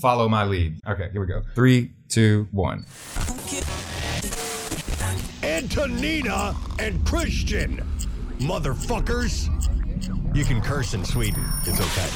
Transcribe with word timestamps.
follow 0.00 0.28
my 0.28 0.44
lead. 0.44 0.80
Okay, 0.86 1.10
here 1.12 1.20
we 1.20 1.26
go. 1.26 1.42
Three, 1.54 1.92
two, 2.08 2.48
one. 2.50 2.84
Antonina 5.42 6.54
and 6.78 7.04
Christian. 7.06 7.84
Motherfuckers. 8.38 9.48
You 10.34 10.44
can 10.44 10.60
curse 10.60 10.94
in 10.94 11.04
Sweden. 11.04 11.44
It's 11.66 11.80
okay. 11.80 12.08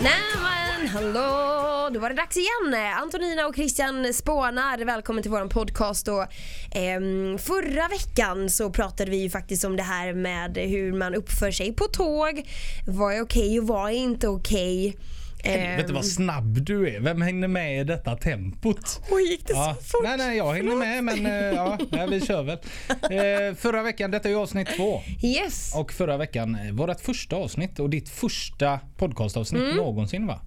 Nej 0.00 0.22
men 0.42 0.86
hallå, 0.86 1.57
då 1.92 2.00
var 2.00 2.08
det 2.08 2.14
dags 2.16 2.36
igen. 2.36 2.94
Antonina 3.02 3.46
och 3.46 3.54
Christian 3.54 4.14
spånar. 4.14 4.84
Välkommen 4.84 5.22
till 5.22 5.30
våran 5.30 5.48
podcast. 5.48 6.08
Och, 6.08 6.24
ehm, 6.72 7.38
förra 7.38 7.88
veckan 7.88 8.50
så 8.50 8.70
pratade 8.70 9.10
vi 9.10 9.16
ju 9.16 9.30
faktiskt 9.30 9.64
om 9.64 9.76
det 9.76 9.82
här 9.82 10.12
med 10.12 10.56
hur 10.58 10.92
man 10.92 11.14
uppför 11.14 11.50
sig 11.50 11.72
på 11.72 11.84
tåg. 11.84 12.42
Vad 12.86 13.14
är 13.14 13.20
okej 13.22 13.60
och 13.60 13.66
vad 13.66 13.90
är 13.90 13.94
inte 13.96 14.28
okej? 14.28 14.96
Helvete 15.44 15.88
Ehm, 15.88 15.94
vad 15.94 16.06
snabb 16.06 16.62
du 16.64 16.88
är. 16.96 17.00
Vem 17.00 17.22
hängde 17.22 17.48
med 17.48 17.80
i 17.80 17.84
detta 17.84 18.16
tempot? 18.16 19.00
Oj, 19.10 19.22
gick 19.30 19.46
det 19.46 19.52
Ja. 19.52 19.76
så 19.78 19.84
fort? 19.84 20.00
Nej, 20.04 20.16
nej, 20.18 20.36
jag 20.36 20.52
hängde 20.52 20.76
med 20.76 21.04
men 21.04 21.26
eh, 21.26 21.32
ja, 21.34 21.78
nej, 21.90 22.08
vi 22.10 22.20
kör 22.20 22.42
väl. 22.42 22.58
Eh, 22.88 23.54
förra 23.56 23.82
veckan, 23.82 24.10
detta 24.10 24.28
är 24.28 24.32
ju 24.32 24.38
avsnitt 24.38 24.68
två. 24.76 25.00
Yes. 25.22 25.74
Och 25.76 25.92
förra 25.92 26.16
veckan 26.16 26.54
eh, 26.54 26.72
vårt 26.72 27.00
första 27.00 27.36
avsnitt 27.36 27.78
och 27.78 27.90
ditt 27.90 28.08
första 28.08 28.80
podcastavsnitt 28.96 29.62
Mm. 29.62 29.76
någonsin 29.76 30.26
va? 30.26 30.40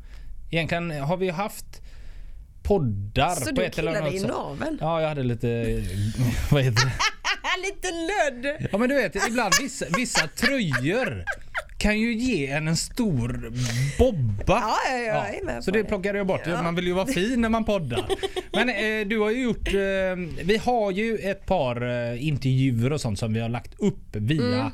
Egentligen 0.52 0.92
har 0.92 1.18
vi 1.18 1.30
haft 1.30 1.82
poddar 2.64 3.36
Så 3.36 3.46
på 3.46 3.52
du 3.52 3.64
ett 3.66 3.80
eller 3.80 3.92
annat 3.92 4.04
dig 4.04 4.16
i 4.16 4.20
sätt. 4.20 4.30
naveln? 4.30 4.78
Ja, 4.82 5.02
jag 5.02 5.08
hade 5.10 5.24
lite... 5.24 5.48
Vad 6.52 6.64
heter 6.64 6.86
det? 6.86 6.92
Lite 7.66 7.88
lödd. 7.92 8.58
Ja 8.72 8.78
men 8.78 8.90
du 8.90 8.96
vet, 8.96 9.28
ibland 9.28 9.54
vissa, 9.62 9.86
vissa 9.98 10.28
tröjor 10.28 11.24
kan 11.78 12.00
ju 12.00 12.14
ge 12.14 12.48
en 12.48 12.68
en 12.68 12.78
stor 12.78 13.54
bobba. 14.00 14.60
Ja, 14.60 14.78
ja, 14.90 15.28
ja, 15.34 15.44
med 15.44 15.64
Så 15.64 15.72
det 15.72 15.82
det. 15.82 15.88
plockade 15.88 16.18
jag 16.18 16.28
bort. 16.28 16.42
Ja. 16.48 16.62
Man 16.64 16.76
vill 16.76 16.88
ju 16.88 16.94
vara 16.94 17.06
fin 17.06 17.42
när 17.42 17.50
man 17.50 17.66
poddar. 17.66 18.06
Men 18.54 18.70
eh, 18.70 19.08
du 19.08 19.20
har 19.20 19.32
ju 19.32 19.42
gjort, 19.44 19.68
eh, 19.68 20.44
vi 20.46 20.58
har 20.64 20.92
ju 20.92 21.18
ett 21.18 21.46
par 21.46 21.82
eh, 22.12 22.28
intervjuer 22.28 22.94
och 22.94 23.02
sånt 23.02 23.20
som 23.20 23.34
vi 23.34 23.40
har 23.40 23.50
lagt 23.50 23.80
upp 23.80 24.16
via 24.16 24.72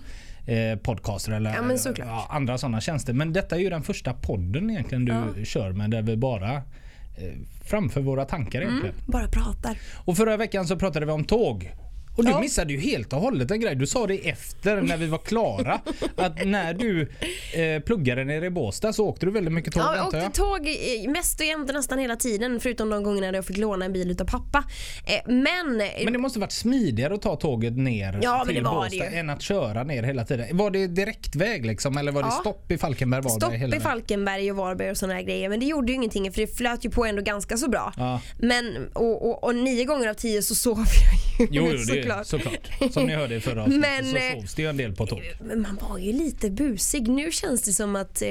eh, 0.48 0.78
podcaster 0.80 1.32
eller 1.32 1.50
Mm. 1.50 1.64
Ja, 2.00 2.06
ja, 2.30 2.36
andra 2.36 2.58
sådana 2.58 2.82
tjänster. 2.82 3.14
Men 3.14 3.34
detta 3.34 3.56
är 3.56 3.60
ju 3.60 3.70
den 3.70 3.84
första 3.84 4.14
podden 4.14 4.70
egentligen 4.70 5.06
du 5.06 5.46
kör 5.46 5.72
med 5.72 5.90
där 5.90 6.02
vi 6.02 6.18
bara 6.18 6.54
eh, 6.56 7.34
framför 7.66 8.02
våra 8.02 8.26
tankar 8.26 8.62
egentligen. 8.62 8.96
Bara 9.06 9.28
pratar. 9.28 9.78
Och 9.96 10.18
förra 10.18 10.38
veckan 10.38 10.68
så 10.68 10.76
pratade 10.76 11.06
vi 11.06 11.12
om 11.12 11.24
tåg. 11.24 11.72
Och 12.18 12.26
du 12.26 12.32
Ja. 12.32 12.40
missade 12.40 12.74
ju 12.74 12.80
helt 12.80 13.14
och 13.14 13.20
hållet 13.20 13.52
en 13.52 13.60
grej. 13.60 13.76
Du 13.76 13.88
sa 13.88 14.08
det 14.08 14.30
efter 14.30 14.82
när 14.82 14.98
vi 14.98 15.08
var 15.08 15.18
klara. 15.18 15.82
att 16.16 16.46
när 16.46 16.74
du 16.74 17.02
eh, 17.54 17.82
pluggade 17.82 18.24
nere 18.24 18.46
i 18.46 18.50
Båstad 18.50 18.94
så 18.94 19.06
åkte 19.08 19.26
du 19.26 19.32
väldigt 19.32 19.54
mycket 19.54 19.74
tåg 19.74 19.84
Ja, 19.84 19.96
jag 19.96 20.06
åkte 20.06 20.18
jag? 20.18 20.34
tåg 20.34 20.68
eh, 20.68 21.12
mest 21.12 21.40
och 21.40 21.46
jämt 21.46 21.74
nästan 21.74 22.00
hela 22.00 22.16
tiden 22.16 22.60
förutom 22.60 22.90
de 22.90 23.04
gångerna 23.04 23.38
jag 23.38 23.46
fick 23.46 23.58
låna 23.58 23.86
en 23.86 23.94
bil 23.94 24.12
utav 24.12 24.26
pappa. 24.26 24.64
Eh, 25.08 25.32
Men, 25.34 25.78
Men 26.04 26.14
det 26.14 26.20
måste 26.20 26.40
varit 26.40 26.52
smidigare 26.52 27.14
att 27.14 27.22
ta 27.22 27.36
tåget 27.36 27.78
ner 27.78 28.20
Ja, 28.22 28.44
till 28.46 28.56
det 28.56 28.62
det 28.62 28.64
Båstad 28.64 29.06
än 29.06 29.30
att 29.30 29.42
köra 29.42 29.84
ner 29.84 30.04
hela 30.04 30.26
tiden. 30.26 30.58
Var 30.58 30.72
det 30.72 30.88
direktväg 30.88 31.66
liksom 31.66 31.98
eller 31.98 32.12
var 32.12 32.22
det 32.24 32.28
Ja. 32.32 32.38
stopp 32.42 32.72
i 32.72 32.78
Falkenberg? 32.78 33.22
Var 33.22 33.30
stopp 33.30 33.52
det 33.52 33.58
hela 33.58 33.76
i? 33.78 33.80
Falkenberg 33.80 34.52
och 34.52 34.58
Varberg 34.58 34.90
och 34.92 34.98
här 35.10 35.22
grejer. 35.22 35.50
Men 35.50 35.60
det 35.60 35.66
gjorde 35.66 35.92
ju 35.92 35.96
ingenting 35.96 36.32
för 36.32 36.42
det 36.42 36.48
flöt 36.58 36.86
ju 36.86 36.90
på 36.90 37.06
ändå 37.06 37.22
ganska 37.22 37.58
så 37.58 37.70
bra. 37.70 37.94
Ja. 37.98 38.22
Men, 38.40 38.90
och, 38.94 39.30
och, 39.30 39.44
och 39.44 39.56
nio 39.56 39.86
gånger 39.86 40.08
av 40.10 40.14
tio 40.14 40.42
så 40.42 40.56
sov 40.56 40.78
jag 41.40 41.48
ju 41.52 41.56
Jo, 41.58 41.64
jo 41.72 41.78
det, 41.94 42.02
såklart. 42.24 42.56
såklart. 42.70 42.94
Som 42.94 43.06
ni 43.06 43.16
hörde 43.16 43.36
i 43.36 43.40
förra 43.40 43.64
avsnittet 43.64 43.82
Men, 44.04 44.12
så 44.12 44.18
eh, 44.18 44.34
sovs 44.34 44.56
det 44.56 44.62
ju 44.62 44.70
en 44.70 44.78
del 44.78 44.96
på 44.96 45.06
tåg. 45.08 45.22
Men 45.42 45.62
man 45.62 45.80
var 45.90 45.98
ju 45.98 46.12
lite 46.14 46.50
busig. 46.50 47.08
Nu 47.08 47.32
känns 47.32 47.62
det 47.62 47.72
som 47.72 47.96
att 47.96 48.22
eh, 48.22 48.28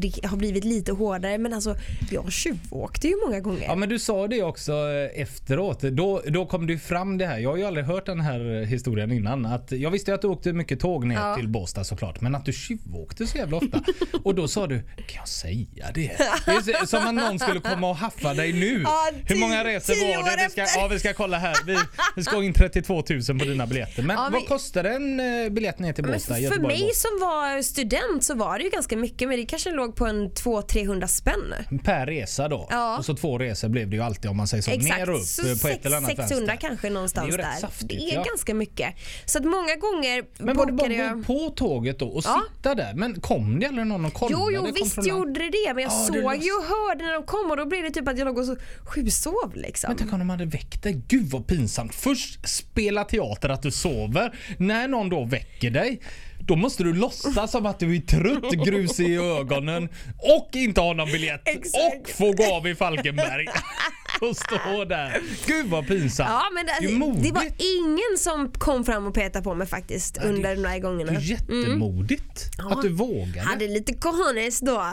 det 0.00 0.12
har 0.26 0.36
blivit 0.36 0.64
lite 0.64 0.92
hårdare. 0.92 1.38
Men 1.38 1.54
alltså, 1.54 1.76
jag 2.10 2.32
tjuvåkte 2.32 3.08
ju 3.08 3.14
många 3.26 3.40
gånger. 3.40 3.62
Ja 3.64 3.74
men 3.74 3.88
du 3.88 3.98
sa 3.98 4.26
det 4.28 4.42
också 4.42 4.72
eh, 4.72 5.22
efteråt. 5.22 5.80
Då, 5.80 6.22
då 6.26 6.46
kom 6.46 6.68
ju 6.68 6.78
fram 6.78 7.18
det 7.18 7.26
här. 7.26 7.38
Jag 7.38 7.50
har 7.50 7.56
ju 7.56 7.64
aldrig 7.64 7.86
hört 7.86 8.06
den 8.06 8.20
här 8.20 8.64
historien 8.64 9.12
innan. 9.12 9.46
Att 9.46 9.72
jag 9.72 9.90
visste 9.90 10.10
ju 10.10 10.14
att 10.14 10.22
du 10.22 10.28
åkte 10.28 10.52
mycket 10.52 10.80
tåg 10.80 11.06
ner 11.06 11.14
Ja. 11.16 11.36
till 11.36 11.48
Båstad 11.48 11.84
såklart. 11.84 12.20
Men 12.20 12.34
att 12.34 12.44
du 12.44 12.52
tjuvåkte 12.52 13.26
så 13.26 13.38
jävla 13.38 13.56
ofta. 13.56 13.82
Och 14.24 14.34
då 14.34 14.48
sa 14.48 14.66
du, 14.66 14.78
kan 14.82 15.16
jag 15.16 15.28
säga 15.28 15.86
det? 15.94 16.10
Det 16.46 16.72
är 16.72 16.86
som 16.86 17.06
att 17.06 17.14
någon 17.14 17.38
skulle 17.38 17.60
komma 17.60 17.88
och 17.90 17.96
haffa 17.96 18.34
dig 18.34 18.52
nu. 18.52 18.80
Ja, 18.84 19.10
Hur 19.26 19.36
många 19.36 19.64
resor 19.64 19.94
var 20.16 20.36
det? 20.36 20.44
Vi 20.44 20.50
ska, 20.50 20.80
ja, 20.80 20.88
vi 20.90 20.98
ska 20.98 21.12
kolla 21.12 21.38
här. 21.38 21.56
Vi, 21.66 21.76
vi 22.16 22.22
ska 22.24 22.42
in 22.42 22.52
32 22.54 23.02
000 23.10 23.19
på 23.26 23.44
dina 23.44 23.66
biljetter. 23.66 24.02
Men 24.02 24.16
Ja, 24.16 24.28
vad 24.32 24.40
vi- 24.42 24.46
kostar 24.48 24.84
en 24.84 25.20
eh, 25.44 25.50
biljett 25.50 25.78
ner 25.78 25.92
till 25.92 26.04
Men 26.04 26.12
Båstad? 26.12 26.34
för 26.34 26.40
Göteborg, 26.40 26.74
mig 26.74 26.82
Båstad? 26.86 27.08
som 27.08 27.20
var 27.28 27.62
student 27.62 28.24
så 28.24 28.34
var 28.34 28.58
det 28.58 28.64
ju 28.64 28.70
ganska 28.70 28.96
mycket 28.96 29.28
men 29.28 29.36
det 29.36 29.46
kanske 29.46 29.70
låg 29.70 29.96
på 29.96 30.06
en 30.06 30.30
200-300 30.30 31.06
spänn. 31.06 31.54
Per 31.84 32.06
resa 32.06 32.48
då. 32.48 32.66
Ja. 32.70 32.98
Och 32.98 33.04
så 33.04 33.14
två 33.16 33.38
resor 33.38 33.68
blev 33.68 33.90
det 33.90 33.96
ju 33.96 34.02
alltid 34.02 34.30
om 34.30 34.36
man 34.36 34.48
säger 34.48 34.62
så. 34.62 34.70
Exakt, 34.70 34.98
Ner 34.98 35.10
och 35.10 35.16
upp 35.16 35.22
så 35.22 35.42
eh, 35.46 35.52
på 35.52 35.58
sex- 35.58 35.76
ett 35.78 35.86
eller 35.86 35.96
annat 35.96 36.10
600 36.16 36.46
vänster. 36.46 36.68
kanske 36.68 36.90
någonstans 36.90 37.28
Det 37.28 37.34
är 37.34 37.38
där. 37.52 37.60
saftigt, 37.60 37.88
det 37.88 38.10
är 38.10 38.14
ja. 38.14 38.22
ganska 38.22 38.54
mycket. 38.54 38.94
Så 39.26 39.38
att 39.38 39.44
många 39.44 39.76
gånger 39.76 40.24
Men 40.38 40.56
bara, 40.56 40.66
bara 40.66 40.72
borkade 40.72 40.94
gå 40.96 41.02
jag... 41.02 41.26
på 41.26 41.50
tåget 41.56 41.98
då 41.98 42.08
och 42.08 42.22
Ja. 42.24 42.42
sitta 42.56 42.74
där. 42.74 42.94
Men 42.94 43.20
kom 43.20 43.60
det 43.60 43.66
aldrig 43.66 43.86
någon 43.86 44.04
och 44.04 44.12
kollade? 44.14 44.42
Jo, 44.42 44.50
jo 44.66 44.72
visst 44.74 44.94
kontrollant? 44.96 45.08
gjorde 45.28 45.40
det 45.40 45.50
det 45.66 45.74
men 45.74 45.82
jag 45.82 45.92
såg 45.92 46.16
ju 46.44 46.52
och 46.52 46.64
hörde 46.64 47.04
när 47.04 47.12
de 47.12 47.22
kom 47.22 47.50
och 47.50 47.56
då 47.56 47.66
blev 47.66 47.82
det 47.82 47.90
typ 47.90 48.08
att 48.08 48.18
jag 48.18 48.24
låg 48.26 48.38
och 48.38 48.44
så 48.46 48.56
sjusov 48.84 49.52
liksom. 49.54 49.88
Men 49.88 49.96
tänk 49.98 50.12
om 50.12 50.18
de 50.18 50.30
hade 50.30 50.44
väckt 50.44 50.82
dig. 50.82 51.02
Gud 51.08 51.26
vad 51.30 51.46
pinsamt. 51.46 51.94
Först 51.94 52.48
spela 52.48 53.04
teater 53.10 53.48
att 53.48 53.62
du 53.62 53.70
sover. 53.70 54.32
När 54.58 54.88
någon 54.88 55.08
då 55.08 55.24
väcker 55.24 55.70
dig. 55.70 56.00
Då 56.46 56.56
måste 56.56 56.82
du 56.82 56.92
låtsas 56.94 57.50
som 57.50 57.66
att 57.66 57.78
du 57.78 57.96
är 57.96 58.00
trött, 58.00 58.52
grus 58.66 59.00
i 59.00 59.14
ögonen 59.16 59.88
och 60.18 60.48
inte 60.52 60.80
ha 60.80 60.92
någon 60.92 61.12
biljett. 61.12 61.40
Exakt. 61.44 61.74
Och 62.04 62.10
få 62.10 62.32
gå 62.32 62.54
av 62.54 62.66
i 62.68 62.74
Falkenberg. 62.74 63.46
och 64.20 64.36
stå 64.36 64.84
där. 64.84 65.20
Gud 65.46 65.66
vad 65.66 65.86
pinsamt. 65.86 66.30
Ja 66.30 66.42
men 66.54 66.66
det 66.66 67.22
det, 67.28 67.32
var 67.32 67.42
ingen 67.58 68.18
som 68.18 68.50
kom 68.52 68.84
fram 68.84 69.06
och 69.06 69.14
petade 69.14 69.44
på 69.44 69.54
mig 69.54 69.66
faktiskt 69.66 70.14
det- 70.14 70.28
under 70.28 70.56
de 70.56 70.62
där 70.62 70.78
gångerna. 70.78 71.12
Det 71.12 71.18
är 71.18 71.20
jättemodigt 71.20 72.50
Ja. 72.58 72.72
att 72.72 72.82
du 72.82 72.88
vågade. 72.88 73.40
Hade 73.40 73.68
lite 73.68 73.94
cojones 73.94 74.60
då. 74.60 74.84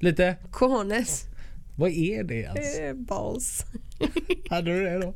Lite, 0.00 0.36
Cojones. 0.50 1.24
vad 1.76 1.90
är 1.90 2.24
det 2.24 2.34
ens? 2.34 2.78
Eh, 2.78 2.94
Balls. 2.94 3.64
Hade 4.50 4.74
du 4.74 4.84
det 4.84 4.98
då? 4.98 5.14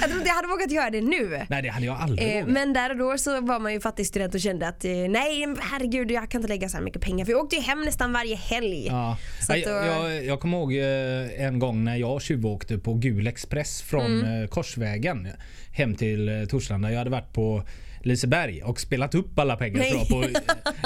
Jag 0.00 0.02
tror 0.08 0.16
inte 0.16 0.28
jag 0.28 0.34
hade 0.34 0.48
vågat 0.48 0.70
göra 0.70 0.90
det 0.90 1.00
nu. 1.00 1.40
Nej 1.48 1.62
det 1.62 1.68
hade 1.68 1.86
jag 1.86 1.96
aldrig 2.00 2.28
Eh, 2.28 2.34
vågat. 2.34 2.48
men 2.48 2.72
där 2.72 2.90
och 2.90 2.96
då 2.96 3.18
så 3.18 3.40
var 3.40 3.58
man 3.58 3.72
ju 3.72 3.80
fattig 3.80 4.06
student 4.06 4.34
och 4.34 4.40
kände 4.40 4.68
att 4.68 4.84
eh, 4.84 4.90
nej 4.90 5.46
herregud 5.60 6.10
jag 6.10 6.30
kan 6.30 6.38
inte 6.40 6.48
lägga 6.48 6.68
så 6.68 6.76
här 6.76 6.84
mycket 6.84 7.02
pengar 7.02 7.24
för 7.24 7.32
jag 7.32 7.40
åkte 7.44 7.56
ju 7.56 7.62
hem 7.62 7.80
nästan 7.82 8.12
varje 8.12 8.36
helg. 8.36 8.86
Ja. 8.86 9.16
Så 9.46 9.52
jag, 9.56 9.62
då- 9.62 9.86
jag, 9.86 10.24
jag 10.24 10.40
kommer 10.40 10.58
ihåg 10.58 10.74
eh, 10.74 11.44
en 11.46 11.58
gång 11.58 11.84
när 11.84 11.96
jag 11.96 12.22
tjuvåkte 12.22 12.78
på 12.78 12.94
Gul 12.94 13.26
Express 13.26 13.82
från 13.82 14.06
Mm. 14.22 14.42
eh, 14.42 14.48
Korsvägen 14.48 15.28
hem 15.72 15.94
till 15.94 16.28
eh, 16.28 16.44
Torslanda. 16.44 16.90
Jag 16.90 16.98
hade 16.98 17.10
varit 17.10 17.32
på 17.32 17.62
Liseberg 18.02 18.62
och 18.62 18.80
spelat 18.80 19.14
upp 19.14 19.38
alla 19.38 19.56
pengar 19.56 19.78
Nej. 19.78 19.92
jag, 19.94 20.08
på 20.08 20.22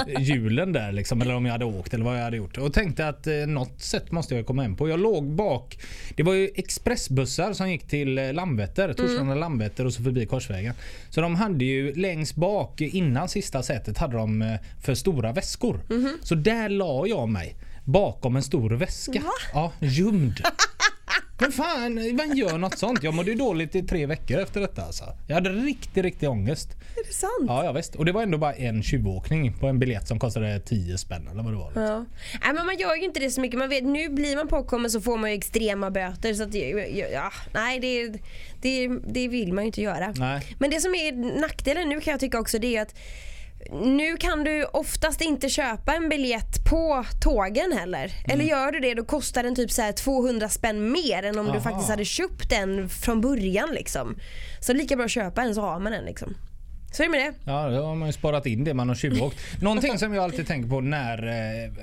eh, 0.07 0.21
hjulen 0.21 0.73
där 0.73 0.91
liksom, 0.91 1.21
eller 1.21 1.35
om 1.35 1.45
jag 1.45 1.51
hade 1.51 1.65
åkt 1.65 1.93
eller 1.93 2.05
vad 2.05 2.17
jag 2.17 2.23
hade 2.23 2.37
gjort. 2.37 2.57
Och 2.57 2.73
tänkte 2.73 3.07
att 3.07 3.27
eh, 3.27 3.33
något 3.33 3.81
sätt 3.81 4.11
måste 4.11 4.35
jag 4.35 4.45
komma 4.45 4.61
hem 4.61 4.75
på. 4.75 4.89
Jag 4.89 4.99
låg 4.99 5.25
bak. 5.25 5.79
Det 6.15 6.23
var 6.23 6.33
ju 6.33 6.49
expressbussar 6.55 7.53
som 7.53 7.71
gick 7.71 7.87
till 7.87 8.17
eh, 8.17 8.33
Landvetter, 8.33 8.93
Torslanda 8.93 9.35
Landvetter 9.35 9.85
och 9.85 9.93
så 9.93 10.03
förbi 10.03 10.25
Korsvägen. 10.25 10.73
Så 11.09 11.21
de 11.21 11.35
hade 11.35 11.65
ju 11.65 11.95
längst 11.95 12.35
bak 12.35 12.81
innan 12.81 13.29
sista 13.29 13.63
sätet 13.63 13.97
hade 13.97 14.17
de 14.17 14.41
eh, 14.41 14.59
för 14.83 14.95
stora 14.95 15.31
väskor. 15.31 15.79
Så 16.21 16.35
där 16.35 16.69
la 16.69 17.07
jag 17.07 17.29
mig 17.29 17.55
bakom 17.85 18.35
en 18.35 18.43
stor 18.43 18.69
väska. 18.69 19.23
Ja, 19.53 19.71
gömd. 19.79 20.41
Men 21.39 21.51
fan, 21.51 22.17
vem 22.17 22.33
gör 22.33 22.57
något 22.57 22.77
sånt? 22.77 23.03
Jag 23.03 23.13
mådde 23.13 23.31
ju 23.31 23.37
dåligt 23.37 23.75
i 23.75 23.83
tre 23.83 24.05
veckor 24.05 24.39
efter 24.39 24.61
detta. 24.61 24.81
Alltså. 24.81 25.03
Jag 25.27 25.35
hade 25.35 25.49
riktig, 25.49 26.03
riktig 26.03 26.29
ångest. 26.29 26.69
Är 26.97 27.07
det 27.07 27.13
sant? 27.13 27.45
Ja, 27.47 27.65
ja 27.65 27.71
visst. 27.71 27.95
Och 27.95 28.05
det 28.05 28.11
var 28.11 28.23
ändå 28.23 28.37
bara 28.37 28.53
en 28.53 28.83
tjuvåkning 28.83 29.53
på 29.53 29.67
en 29.67 29.79
biljett 29.79 30.07
som 30.07 30.19
kostade 30.19 30.59
10 30.59 30.97
spänn 30.97 31.27
eller 31.31 31.43
vad 31.43 31.53
det 31.53 31.57
var. 31.57 31.71
Ja. 31.75 32.05
Nej, 32.43 32.53
men 32.53 32.65
man 32.65 32.77
gör 32.77 32.95
ju 32.95 33.03
inte 33.03 33.19
det 33.19 33.29
så 33.29 33.41
mycket. 33.41 33.59
Man 33.59 33.69
vet, 33.69 33.83
nu 33.83 34.09
blir 34.09 34.35
man 34.35 34.47
påkommen 34.47 34.91
så 34.91 35.01
får 35.01 35.17
man 35.17 35.29
ju 35.29 35.37
extrema 35.37 35.91
böter. 35.91 36.33
Så 36.33 36.43
att, 36.43 36.55
ja, 37.13 37.31
nej, 37.53 37.79
det, 37.79 38.07
det, 38.61 38.87
det 39.13 39.27
vill 39.27 39.53
man 39.53 39.63
ju 39.63 39.65
inte 39.65 39.81
göra. 39.81 40.13
Nej. 40.17 40.55
Men 40.59 40.69
det 40.69 40.79
som 40.79 40.95
är 40.95 41.39
nackdelen 41.39 41.89
nu 41.89 41.99
kan 42.01 42.11
jag 42.11 42.19
tycka 42.19 42.39
också 42.39 42.59
det 42.59 42.77
är 42.77 42.81
att 42.81 42.95
nu 43.71 44.17
kan 44.17 44.43
du 44.43 44.65
oftast 44.65 45.21
inte 45.21 45.49
köpa 45.49 45.93
en 45.93 46.09
biljett 46.09 46.65
på 46.69 47.05
tågen 47.23 47.71
heller. 47.71 48.11
Eller 48.27 48.45
gör 48.45 48.71
du 48.71 48.79
det 48.79 48.93
då 48.93 49.05
kostar 49.05 49.43
den 49.43 49.55
typ 49.55 49.71
så 49.71 49.81
här 49.81 49.91
200 49.91 50.49
spänn 50.49 50.91
mer 50.91 51.23
än 51.23 51.39
om 51.39 51.45
Aha. 51.45 51.55
du 51.55 51.61
faktiskt 51.61 51.89
hade 51.89 52.05
köpt 52.05 52.49
den 52.49 52.89
från 52.89 53.21
början 53.21 53.69
liksom. 53.71 54.15
Så 54.59 54.73
lika 54.73 54.95
bra 54.95 55.05
att 55.05 55.11
köpa 55.11 55.41
en 55.41 55.55
så 55.55 55.61
har 55.61 55.79
man 55.79 55.91
den 55.91 56.05
liksom. 56.05 56.35
Så 56.93 57.03
är 57.03 57.07
det 57.07 57.11
med 57.11 57.19
det. 57.19 57.51
Ja, 57.51 57.69
då 57.69 57.83
har 57.85 57.95
man 57.95 58.09
ju 58.09 58.13
sparat 58.13 58.45
in 58.45 58.63
det 58.63 58.73
man 58.73 58.87
har 58.87 58.95
tjuvåkt. 58.95 59.37
Någonting 59.61 59.97
som 59.97 60.13
jag 60.13 60.23
alltid 60.23 60.47
tänker 60.47 60.69
på 60.69 60.81
när, 60.81 61.27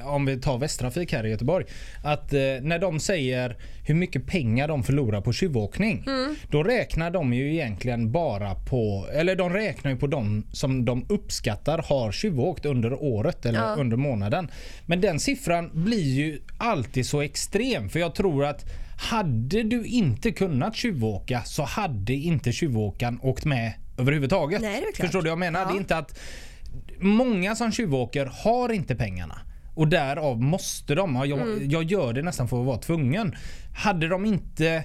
eh, 0.01 0.07
om 0.15 0.27
vi 0.27 0.41
tar 0.41 0.59
Västtrafik 0.59 1.13
här 1.13 1.27
i 1.27 1.31
Göteborg. 1.31 1.65
Att 2.05 2.33
eh, 2.33 2.41
när 2.63 2.79
de 2.79 3.01
säger 3.01 3.57
hur 3.87 3.95
mycket 3.95 4.27
pengar 4.27 4.69
de 4.69 4.83
förlorar 4.83 5.21
på 5.21 5.33
tjuvåkning. 5.33 6.05
Då 6.51 6.63
räknar 6.63 7.11
de 7.11 7.33
ju 7.35 7.53
egentligen 7.55 8.13
bara 8.13 8.55
på, 8.55 9.07
eller 9.13 9.37
de 9.37 9.53
räknar 9.53 9.91
ju 9.91 9.97
på 9.97 10.07
de 10.07 10.47
som 10.53 10.85
de 10.85 11.07
uppskattar 11.09 11.85
har 11.89 12.13
tjuvåkt 12.13 12.67
under 12.67 13.03
året 13.03 13.47
eller 13.47 13.59
Ja. 13.59 13.75
under 13.79 13.97
månaden. 13.97 14.51
Men 14.87 15.01
den 15.01 15.21
siffran 15.21 15.71
blir 15.73 16.15
ju 16.15 16.41
alltid 16.59 17.07
så 17.07 17.21
extrem 17.21 17.89
för 17.89 18.01
jag 18.01 18.15
tror 18.15 18.45
att 18.45 18.65
hade 19.11 19.63
du 19.63 19.85
inte 19.85 20.31
kunnat 20.31 20.77
tjuvåka 20.77 21.43
så 21.45 21.63
hade 21.63 22.13
inte 22.15 22.53
tjuvåkaren 22.53 23.19
åkt 23.23 23.45
med 23.45 23.73
överhuvudtaget. 24.01 24.63
Nej. 24.63 24.85
Förstår 24.97 25.19
du 25.19 25.23
vad 25.23 25.31
jag 25.31 25.39
menar? 25.39 25.61
Ja. 25.61 25.67
Det 25.69 25.73
är 25.75 25.77
inte 25.79 25.97
att 25.97 26.19
många 27.01 27.57
som 27.57 27.73
tjuvåker 27.73 28.27
har 28.27 28.73
inte 28.73 28.95
pengarna. 28.97 29.39
Och 29.75 29.89
därav 29.89 30.43
måste 30.43 30.95
de. 30.95 31.15
Ja, 31.15 31.27
Jag, 31.27 31.41
Mm. 31.41 31.71
jag 31.71 31.83
gör 31.85 32.13
det 32.13 32.23
nästan 32.23 32.49
för 32.49 32.61
att 32.61 32.67
vara 32.67 32.79
tvungen. 32.79 33.37
Hade 33.77 34.09
de 34.09 34.25
inte 34.25 34.85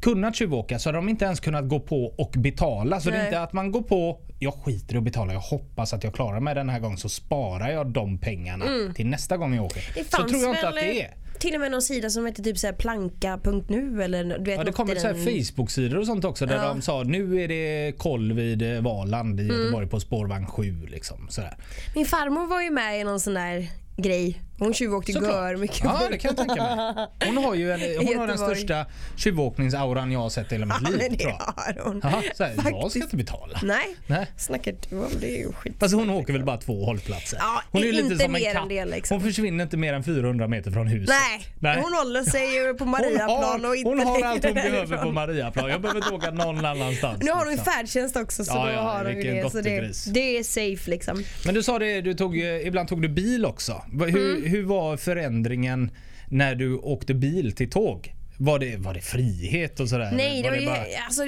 kunnat 0.00 0.36
tjuvåka 0.36 0.78
så 0.78 0.88
hade 0.88 0.98
de 0.98 1.08
inte 1.08 1.24
ens 1.24 1.40
kunnat 1.40 1.68
gå 1.68 1.80
på 1.80 2.04
och 2.18 2.30
betala. 2.38 3.00
Så 3.00 3.10
det 3.10 3.16
är 3.16 3.18
Nej. 3.18 3.26
inte 3.28 3.40
att 3.40 3.52
man 3.52 3.72
går 3.72 3.82
på, 3.82 4.20
jag 4.38 4.54
skiter 4.54 4.94
i 4.94 4.98
att 4.98 5.04
betala, 5.04 5.32
jag 5.32 5.40
hoppas 5.40 5.92
att 5.92 6.04
jag 6.04 6.14
klarar 6.14 6.40
mig 6.40 6.54
den 6.54 6.68
här 6.68 6.78
gången 6.80 6.98
så 6.98 7.08
sparar 7.08 7.70
jag 7.70 7.86
de 7.92 8.18
pengarna 8.18 8.64
till 8.94 9.06
nästa 9.06 9.36
gång 9.36 9.54
jag 9.54 9.64
åker. 9.64 9.82
Mm. 9.94 10.04
Så 10.10 10.28
tror 10.28 10.42
jag 10.42 10.50
inte 10.54 10.68
att 10.68 10.74
det 10.74 11.02
är. 11.02 11.14
till 11.38 11.54
och 11.54 11.60
med 11.60 11.70
någon 11.70 11.82
sida 11.82 12.10
som 12.10 12.26
hette 12.26 12.42
typ 12.42 12.58
så 12.58 12.72
planka.nu 12.72 14.02
eller 14.02 14.24
du 14.38 14.44
vet 14.50 14.58
Ja, 14.58 14.64
det 14.64 14.72
kommer 14.72 14.94
så 14.94 15.06
här 15.06 15.14
Facebook-sidor 15.14 15.98
och 15.98 16.06
sånt 16.06 16.24
också 16.24 16.46
där 16.46 16.56
Ja. 16.56 16.68
de 16.68 16.82
sa 16.82 17.02
nu 17.02 17.42
är 17.42 17.48
det 17.48 17.92
koll 17.98 18.32
vid 18.32 18.62
eh, 18.76 18.82
Valand 18.82 19.40
Mm. 19.40 19.52
i 19.56 19.58
Göteborg 19.58 19.86
på 19.86 20.00
spårvagn 20.00 20.46
7. 20.46 20.86
Liksom, 20.88 21.26
sådär. 21.28 21.56
Min 21.94 22.06
farmor 22.06 22.46
var 22.46 22.62
ju 22.62 22.70
med 22.70 23.00
i 23.00 23.04
någon 23.04 23.20
sån 23.20 23.34
där 23.34 23.68
grej. 23.96 24.40
Hon 24.58 24.74
tjuvåkte 24.74 25.12
gör 25.12 25.56
mycket. 25.56 25.80
Ja, 25.84 26.00
det 26.10 26.18
kan 26.18 26.28
jag 26.28 26.46
tänka 26.46 26.62
mig. 26.76 27.06
Hon 27.26 27.36
har 27.44 27.54
ju 27.54 27.72
en, 27.72 27.80
hon 28.06 28.18
har 28.18 28.26
den 28.26 28.38
största 28.38 28.86
tjuvåkningsauran 29.16 30.12
jag 30.12 30.20
har 30.20 30.30
sett 30.30 30.52
i 30.52 30.54
hela 30.54 30.66
mitt 30.66 30.76
Ja, 30.82 30.88
liv. 30.90 30.98
men 31.08 31.16
det 31.18 31.24
har 31.24 31.84
hon. 31.84 32.00
Jaha, 32.02 32.22
så 32.34 32.44
här, 32.44 32.54
jag 32.70 32.90
ska 32.90 33.00
inte 33.00 33.16
betala. 33.16 33.60
Nej, 33.62 33.96
Nej. 34.06 34.26
snackar 34.36 34.74
du 34.90 34.96
om? 34.98 35.06
Det 35.20 35.30
är 35.34 35.38
ju 35.38 35.52
skit. 35.52 35.72
Fast 35.80 35.94
hon 35.94 36.10
åker 36.10 36.32
väl 36.32 36.44
bara 36.44 36.56
två 36.56 36.84
hållplatser. 36.84 37.38
Ja, 37.40 37.62
hon 37.70 37.82
är 37.82 37.86
ju 37.86 37.92
inte 37.92 38.02
lite 38.02 38.24
som 38.24 38.34
en 38.34 38.42
katt. 38.52 38.68
det, 38.68 38.84
liksom. 38.84 39.14
Hon 39.20 39.26
försvinner 39.28 39.64
inte 39.64 39.76
mer 39.76 39.92
än 39.94 40.04
400 40.04 40.48
meter 40.48 40.70
från 40.70 40.86
huset. 40.86 41.14
Nej, 41.58 41.80
hon 41.82 41.92
håller 41.92 42.22
sig 42.22 42.54
ju 42.54 42.74
på 42.74 42.84
Mariaplan 42.84 43.64
har, 43.64 43.68
och 43.68 43.76
inte 43.76 43.88
hon 43.88 43.98
har 43.98 44.22
allt 44.22 44.44
hon 44.44 44.54
behöver 44.54 44.96
på 44.96 45.10
Mariaplan. 45.12 45.70
Jag 45.70 45.80
behöver 45.80 45.98
inte 46.00 46.14
åka 46.14 46.30
någon 46.30 46.64
annanstans. 46.64 47.22
Nu 47.22 47.30
har 47.30 47.38
hon 47.44 47.48
liksom. 47.54 47.72
färdtjänst 47.72 48.16
också 48.16 48.44
så 48.44 48.52
Ja, 48.54 48.66
då 48.66 48.72
ja, 48.72 48.80
har 48.80 49.04
hon 49.04 49.14
det. 49.14 49.50
Så 49.52 49.60
det, 49.60 50.12
det 50.14 50.38
är 50.38 50.42
safe 50.42 50.90
liksom. 50.90 51.24
Men 51.44 51.54
du 51.54 51.62
sa 51.62 51.78
det, 51.78 52.00
du 52.00 52.14
tog, 52.14 52.38
eh, 52.40 52.66
ibland 52.66 52.88
tog 52.88 53.02
du 53.02 53.08
bil 53.08 53.46
också. 53.46 53.72
Va- 53.92 54.06
Hur, 54.44 54.48
hur 54.50 54.62
var 54.64 54.96
förändringen 54.96 55.90
när 56.28 56.54
du 56.54 56.76
åkte 56.76 57.14
bil 57.14 57.52
till 57.52 57.70
tåg? 57.70 58.14
Var 58.38 58.58
det, 58.58 58.76
var 58.76 58.94
det 58.94 59.00
frihet 59.00 59.80
och 59.80 59.88
sådär? 59.88 60.12
Nej, 60.16 60.42
det 60.42 60.50
var 60.50 60.56
ju, 60.56 60.66
bara, 60.66 60.78
alltså, 61.06 61.22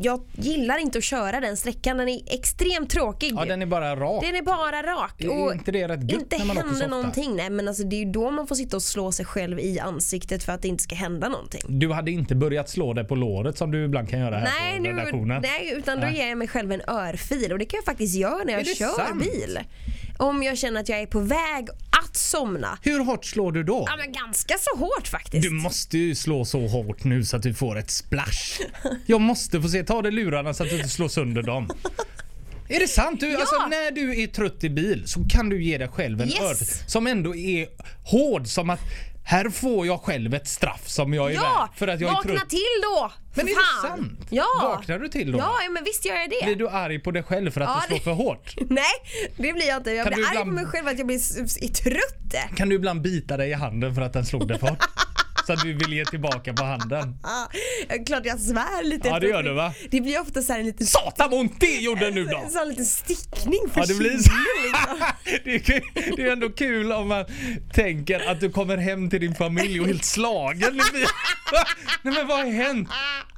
jag 0.00 0.20
gillar 0.32 0.78
inte 0.78 0.98
att 0.98 1.04
köra 1.04 1.40
den 1.40 1.56
sträckan. 1.56 1.96
Den 1.96 2.08
är 2.08 2.20
extremt 2.26 2.90
tråkig. 2.90 3.32
ja, 3.36 3.44
den 3.44 3.62
är 3.62 3.66
bara 3.66 3.96
rak. 3.96 4.24
Den 4.24 4.36
är 4.36 4.42
bara 4.42 4.82
rak. 4.82 5.20
Är 5.24 5.28
Och 5.44 5.52
inte 5.52 5.72
det 5.72 5.88
rätt 5.88 6.00
inte 6.12 6.38
när 6.38 6.44
man 6.44 6.56
så 6.56 6.60
händer 6.62 6.74
ofta? 6.74 6.86
någonting. 6.86 7.36
Nej, 7.36 7.50
men 7.50 7.68
alltså, 7.68 7.84
det 7.84 7.96
är 7.96 7.98
ju 8.04 8.12
då 8.12 8.30
man 8.30 8.46
får 8.46 8.54
sitta 8.54 8.76
och 8.76 8.82
slå 8.82 9.12
sig 9.12 9.26
själv 9.26 9.60
i 9.60 9.78
ansiktet 9.80 10.44
för 10.44 10.52
att 10.52 10.62
det 10.62 10.68
inte 10.68 10.82
ska 10.82 10.94
hända 10.94 11.28
någonting. 11.28 11.60
Du 11.68 11.92
hade 11.92 12.10
inte 12.10 12.34
börjat 12.34 12.68
slå 12.68 12.92
dig 12.92 13.04
på 13.04 13.14
låret 13.14 13.58
som 13.58 13.70
du 13.70 13.84
ibland 13.84 14.08
kan 14.08 14.20
göra 14.20 14.36
här 14.38 14.48
Nej, 14.60 14.76
på 14.76 14.82
nu, 14.82 14.88
redaktionen? 14.88 15.42
nej, 15.42 15.74
utan 15.76 16.00
då 16.00 16.06
Nej. 16.06 16.16
ger 16.16 16.28
jag 16.28 16.38
mig 16.38 16.48
själv 16.48 16.72
en 16.72 16.82
örfil 16.88 17.52
och 17.52 17.58
det 17.58 17.64
kan 17.64 17.78
jag 17.78 17.84
faktiskt 17.84 18.14
göra 18.16 18.44
när 18.44 18.52
jag 18.52 18.60
Är 18.60 18.64
det 18.64 18.74
kör 18.74 19.06
sant? 19.06 19.22
bil. 19.24 19.58
Om 20.18 20.42
jag 20.42 20.58
känner 20.58 20.80
att 20.80 20.88
jag 20.88 21.00
är 21.00 21.06
på 21.06 21.20
väg 21.20 21.68
att 22.14 22.18
somna. 22.18 22.78
Hur 22.82 23.04
hårt 23.04 23.24
slår 23.24 23.52
du 23.52 23.62
då? 23.62 23.84
Ja 23.86 23.96
men 23.96 24.12
ganska 24.12 24.54
så 24.60 24.78
hårt 24.78 25.08
faktiskt. 25.08 25.42
Du 25.42 25.50
måste 25.50 25.98
ju 25.98 26.14
slå 26.14 26.44
så 26.44 26.66
hårt 26.66 27.04
nu 27.04 27.24
så 27.24 27.36
att 27.36 27.42
du 27.42 27.54
får 27.54 27.78
ett 27.78 27.90
splash. 27.90 28.60
Jag 29.06 29.20
måste 29.20 29.62
få 29.62 29.68
se. 29.68 29.84
Ta 29.84 30.02
dig 30.02 30.12
lurarna 30.12 30.54
så 30.54 30.62
att 30.62 30.70
du 30.70 30.76
inte 30.76 30.88
slår 30.88 31.08
sönder 31.08 31.42
dem. 31.42 31.70
Är 32.68 32.80
det 32.80 32.88
sant? 32.88 33.20
Du, 33.20 33.36
alltså, 33.36 33.66
när 33.66 33.90
du 33.90 34.22
är 34.22 34.26
trött 34.26 34.64
i 34.64 34.70
bil 34.70 35.02
så 35.06 35.20
kan 35.30 35.48
du 35.48 35.62
ge 35.64 35.78
dig 35.78 35.88
själv 35.88 36.20
en 36.20 36.28
Yes. 36.28 36.40
örfil 36.40 36.66
som 36.86 37.06
ändå 37.06 37.34
är 37.36 37.66
hård 38.04 38.46
som 38.46 38.70
att 38.70 38.80
här 39.26 39.50
får 39.50 39.86
jag 39.86 40.00
själv 40.00 40.34
ett 40.34 40.48
straff 40.48 40.88
som 40.88 41.14
jag 41.14 41.30
är 41.30 41.34
Ja, 41.34 41.40
värd 41.70 41.78
för 41.78 41.88
att 41.88 42.00
jag 42.00 42.10
är 42.10 42.14
vakna 42.14 42.32
trött. 42.34 42.50
till 42.50 42.60
då! 42.82 43.12
Men 43.34 43.46
för 43.46 43.52
är 43.52 43.56
det 43.82 43.88
sant? 43.88 44.26
Ja. 44.30 44.44
Vaknar 44.62 44.98
du 44.98 45.08
till 45.08 45.32
då? 45.32 45.38
Ja, 45.38 45.54
ja, 45.64 45.70
men 45.70 45.84
visst 45.84 46.04
gör 46.04 46.14
jag 46.14 46.30
det. 46.30 46.44
Blir 46.46 46.56
du 46.56 46.68
arg 46.68 46.98
på 46.98 47.10
dig 47.10 47.22
själv 47.22 47.50
för 47.50 47.60
att 47.60 47.68
Ja, 47.68 47.80
du 47.82 47.86
slår 47.86 47.98
det- 47.98 48.04
för 48.04 48.12
hårt? 48.12 48.54
Nej, 48.70 48.84
det 49.36 49.52
blir 49.52 49.66
jag 49.68 49.76
inte. 49.76 49.90
Jag 49.90 50.04
Kan 50.06 50.14
blir 50.14 50.22
du 50.22 50.28
arg 50.28 50.34
på 50.36 50.40
ibland- 50.42 50.54
mig 50.54 50.66
själv 50.66 50.88
att 50.88 50.98
jag 50.98 51.06
blir 51.06 51.68
trött. 51.68 52.56
Kan 52.56 52.68
du 52.68 52.74
ibland 52.76 53.02
bita 53.02 53.36
dig 53.36 53.50
i 53.50 53.52
handen 53.52 53.94
för 53.94 54.02
att 54.02 54.12
den 54.12 54.26
slog 54.26 54.48
dig 54.48 54.58
för 54.58 54.66
hårt? 54.68 54.78
Så 55.46 55.52
att 55.52 55.60
du 55.62 55.72
vill 55.74 55.92
ge 55.92 56.04
tillbaka 56.04 56.52
på 56.52 56.64
handen. 56.64 57.16
Ah, 57.24 57.46
klart 58.06 58.26
jag 58.26 58.40
svär 58.40 58.84
lite. 58.84 59.08
Ja, 59.08 59.20
det 59.20 59.28
gör 59.28 59.42
du, 59.42 59.52
va? 59.52 59.74
Det 59.90 60.00
blir 60.00 60.20
ofta 60.20 60.42
så 60.42 60.52
här 60.52 60.60
en 60.60 60.66
liten, 60.66 60.86
Satan 60.86 61.30
vad 61.30 61.40
ont 61.40 61.60
det 61.60 61.76
gjorde 61.80 62.10
nu 62.10 62.24
då! 62.24 62.42
en 62.62 62.68
liten 62.68 62.84
stickning 62.86 63.60
för 63.72 63.80
Ja, 63.80 63.86
det 63.86 63.94
blir 63.94 64.10
så. 64.18 64.30
liksom. 64.64 64.98
det, 65.44 65.54
är, 65.54 65.58
kul- 65.58 66.14
det 66.16 66.22
är 66.22 66.32
ändå 66.32 66.48
kul 66.50 66.92
om 66.92 67.08
man 67.08 67.24
tänker 67.74 68.30
att 68.30 68.40
du 68.40 68.50
kommer 68.50 68.76
hem 68.76 69.10
till 69.10 69.20
din 69.20 69.34
familj 69.34 69.80
och 69.80 69.86
är 69.86 69.90
helt 69.90 70.04
slagen. 70.04 70.80
Nej 72.02 72.14
men 72.14 72.26
vad 72.26 72.38
har 72.38 72.50
hänt? 72.52 72.88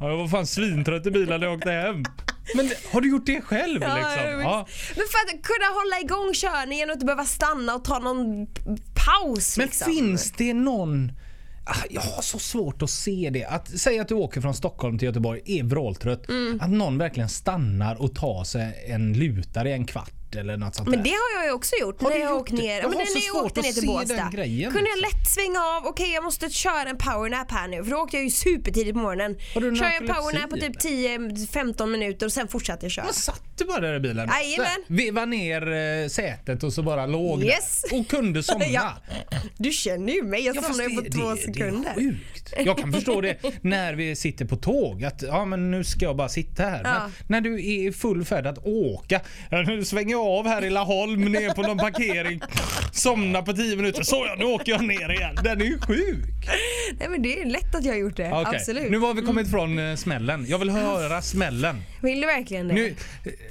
Ja, 0.00 0.08
jag 0.10 0.16
var 0.16 0.28
fan 0.28 0.46
svintrött 0.46 1.06
i 1.06 1.10
bilen 1.10 1.40
när 1.40 1.46
jag 1.46 1.56
åkte 1.56 1.70
hem. 1.70 2.04
Men 2.54 2.70
har 2.92 3.00
du 3.00 3.10
gjort 3.10 3.26
det 3.26 3.40
själv 3.40 3.82
Ja, 3.82 3.94
liksom? 3.96 4.40
Ja. 4.40 4.66
Men 4.96 5.04
för 5.10 5.18
att 5.36 5.42
kunna 5.42 5.66
hålla 5.66 6.00
igång 6.00 6.34
körningen 6.34 6.90
och 6.90 6.94
inte 6.94 7.06
behöva 7.06 7.24
stanna 7.24 7.74
och 7.74 7.84
ta 7.84 7.98
någon 7.98 8.46
paus. 9.06 9.56
Men 9.58 9.66
liksom. 9.66 9.92
finns 9.92 10.32
det 10.32 10.54
någon... 10.54 11.12
Ah, 11.68 11.84
Jag 11.90 12.00
har 12.00 12.22
så 12.22 12.38
svårt 12.38 12.82
att 12.82 12.90
se 12.90 13.30
det. 13.32 13.44
Att 13.44 13.68
säga 13.68 14.02
att 14.02 14.08
du 14.08 14.14
åker 14.14 14.40
från 14.40 14.54
Stockholm 14.54 14.98
till 14.98 15.06
Göteborg, 15.06 15.40
är 15.44 15.62
vråltrött. 15.62 16.28
Mm. 16.28 16.58
Att 16.62 16.70
någon 16.70 16.98
verkligen 16.98 17.28
stannar 17.28 18.02
och 18.02 18.14
tar 18.14 18.44
sig 18.44 18.84
en 18.88 19.12
lutare 19.12 19.70
i 19.70 19.72
en 19.72 19.84
kvart 19.86 20.25
eller 20.36 20.56
något 20.56 20.74
sånt 20.74 20.88
Men 20.88 21.02
det 21.02 21.10
har 21.10 21.30
jag 21.40 21.44
ju 21.46 21.52
också 21.52 21.74
gjort 21.80 22.02
Har 22.02 22.10
när 22.10 22.18
jag 22.18 22.36
åkt 22.36 22.52
ner. 22.52 22.74
Jag 22.80 22.82
men 22.82 22.92
har 22.92 22.98
när 22.98 23.06
så 23.06 23.18
jag 23.18 23.34
svårt 23.34 23.44
åkte 23.44 23.60
ner 23.60 23.72
till 23.72 23.86
Båstad. 23.86 24.14
den 24.14 24.30
grejen, 24.30 24.72
Kunde 24.72 24.88
jag 24.90 24.96
liksom. 24.98 25.18
lätt 25.20 25.28
svänga 25.30 25.60
av, 25.60 25.86
okej 25.86 26.10
jag 26.12 26.24
måste 26.24 26.50
köra 26.50 26.88
en 26.90 26.96
powernap 26.98 27.50
här 27.52 27.68
nu 27.68 27.84
för 27.84 27.90
då 27.90 27.96
åkte 27.96 28.16
jag 28.16 28.24
ju 28.24 28.30
supertidigt 28.30 28.92
på 28.94 28.98
morgonen. 29.00 29.36
Har 29.54 29.60
du 29.60 29.76
Kör 29.76 29.84
jag 30.00 30.06
powernap 30.16 30.50
på 30.50 30.56
typ 30.56 30.80
10-15 30.82 31.86
minuter 31.86 32.26
och 32.26 32.32
sen 32.32 32.48
fortsatte 32.48 32.84
jag 32.86 32.92
köra. 32.92 33.04
Men 33.04 33.14
satt 33.14 33.42
du 33.58 33.64
bara 33.64 33.80
där 33.80 33.94
i 33.96 34.00
bilen? 34.00 34.28
Jajamän. 34.42 34.68
Veva 34.86 35.24
ner 35.24 35.72
eh, 36.02 36.08
sätet 36.08 36.62
och 36.62 36.72
så 36.72 36.82
bara 36.82 37.06
låg 37.06 37.42
Yes. 37.44 37.84
där. 37.90 38.00
Och 38.00 38.08
kunde 38.08 38.42
somna. 38.42 38.66
Ja. 38.66 38.92
Du 39.58 39.70
känner 39.72 40.12
ju 40.12 40.22
mig, 40.22 40.40
jag 40.44 40.56
Ja, 40.56 40.62
somnade 40.62 40.90
ju 40.90 40.96
på 40.96 41.02
det- 41.02 41.10
två 41.10 41.30
det- 41.30 41.36
sekunder. 41.36 41.92
Det 41.96 42.00
är 42.00 42.10
sjukt. 42.10 42.52
Jag 42.66 42.78
kan 42.78 42.92
förstå 42.92 43.20
det 43.20 43.36
när 43.62 43.94
vi 43.94 44.16
sitter 44.16 44.44
på 44.44 44.56
tåg. 44.56 45.04
Att 45.04 45.22
ja, 45.22 45.44
men 45.44 45.70
nu 45.70 45.84
ska 45.84 46.04
jag 46.04 46.16
bara 46.16 46.28
sitta 46.28 46.62
här. 46.62 46.80
Ja. 46.84 47.10
Men 47.28 47.42
när 47.42 47.50
du 47.50 47.54
är 47.54 47.88
i 47.88 47.92
full 47.92 48.24
färd 48.24 48.46
att 48.46 48.58
åka. 48.66 49.20
Nu 49.66 49.84
svänger 49.84 50.10
jag 50.10 50.25
av 50.26 50.46
här 50.46 50.64
i 50.64 50.70
Laholm 50.70 51.20
ner 51.24 51.54
på 51.54 51.62
någon 51.62 51.78
parkering. 51.78 52.40
Somnar 52.92 53.42
på 53.42 53.52
10 53.52 53.76
minuter. 53.76 54.02
Så 54.02 54.24
ja, 54.28 54.34
nu 54.38 54.44
åker 54.44 54.72
jag 54.72 54.84
ner 54.84 55.10
igen. 55.12 55.34
Den 55.44 55.60
är 55.60 55.64
ju 55.64 55.78
sjuk. 55.78 56.48
Nej 56.98 57.08
men 57.08 57.22
det 57.22 57.40
är 57.40 57.44
lätt 57.46 57.74
att 57.74 57.84
jag 57.84 57.92
har 57.92 57.98
gjort 57.98 58.16
det, 58.16 58.32
Okej, 58.32 58.56
absolut. 58.56 58.90
Nu 58.90 58.98
har 58.98 59.14
vi 59.14 59.22
kommit 59.22 59.50
från 59.50 59.78
eh, 59.78 59.96
smällen. 59.96 60.46
Jag 60.48 60.58
vill 60.58 60.70
höra 60.70 61.22
smällen. 61.22 61.76
Vill 62.02 62.20
du 62.20 62.26
verkligen 62.26 62.68
det? 62.68 62.74
Nu, 62.74 62.94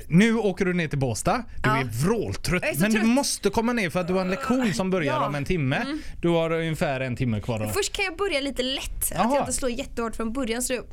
nu 0.08 0.36
åker 0.38 0.65
du 0.65 0.74
ner 0.74 0.88
till 0.88 1.00
Båstad. 1.00 1.44
Du 1.63 1.70
Ja. 1.70 1.77
är 1.77 1.84
vråltrött. 2.05 2.63
Jag 2.63 2.72
är 2.72 2.75
så 2.75 2.82
Men 2.82 2.91
du 2.91 2.98
trött. 2.98 3.08
måste 3.10 3.50
komma 3.50 3.74
ner 3.74 3.89
för 3.89 4.00
att 4.00 4.08
du 4.08 4.13
har 4.13 4.22
en 4.22 4.29
lektion 4.29 4.74
som 4.74 4.89
börjar 4.89 5.13
Ja. 5.13 5.17
Mm. 5.17 5.27
om 5.29 5.36
en 5.36 5.46
timme. 5.46 5.86
Du 6.22 6.27
har 6.29 6.51
ungefär 6.51 7.00
en 7.00 7.15
timme 7.15 7.41
kvar. 7.41 7.60
Då. 7.60 7.67
Först 7.70 7.94
kan 7.94 8.05
jag 8.05 8.17
börja 8.17 8.39
lite 8.39 8.63
lätt, 8.63 8.84
att 8.98 9.12
Jaha. 9.15 9.34
jag 9.36 9.41
inte 9.41 9.53
slår 9.53 9.72
jättehårt 9.72 10.15
från 10.15 10.34
början 10.34 10.62
så 10.63 10.74
då 10.74 10.84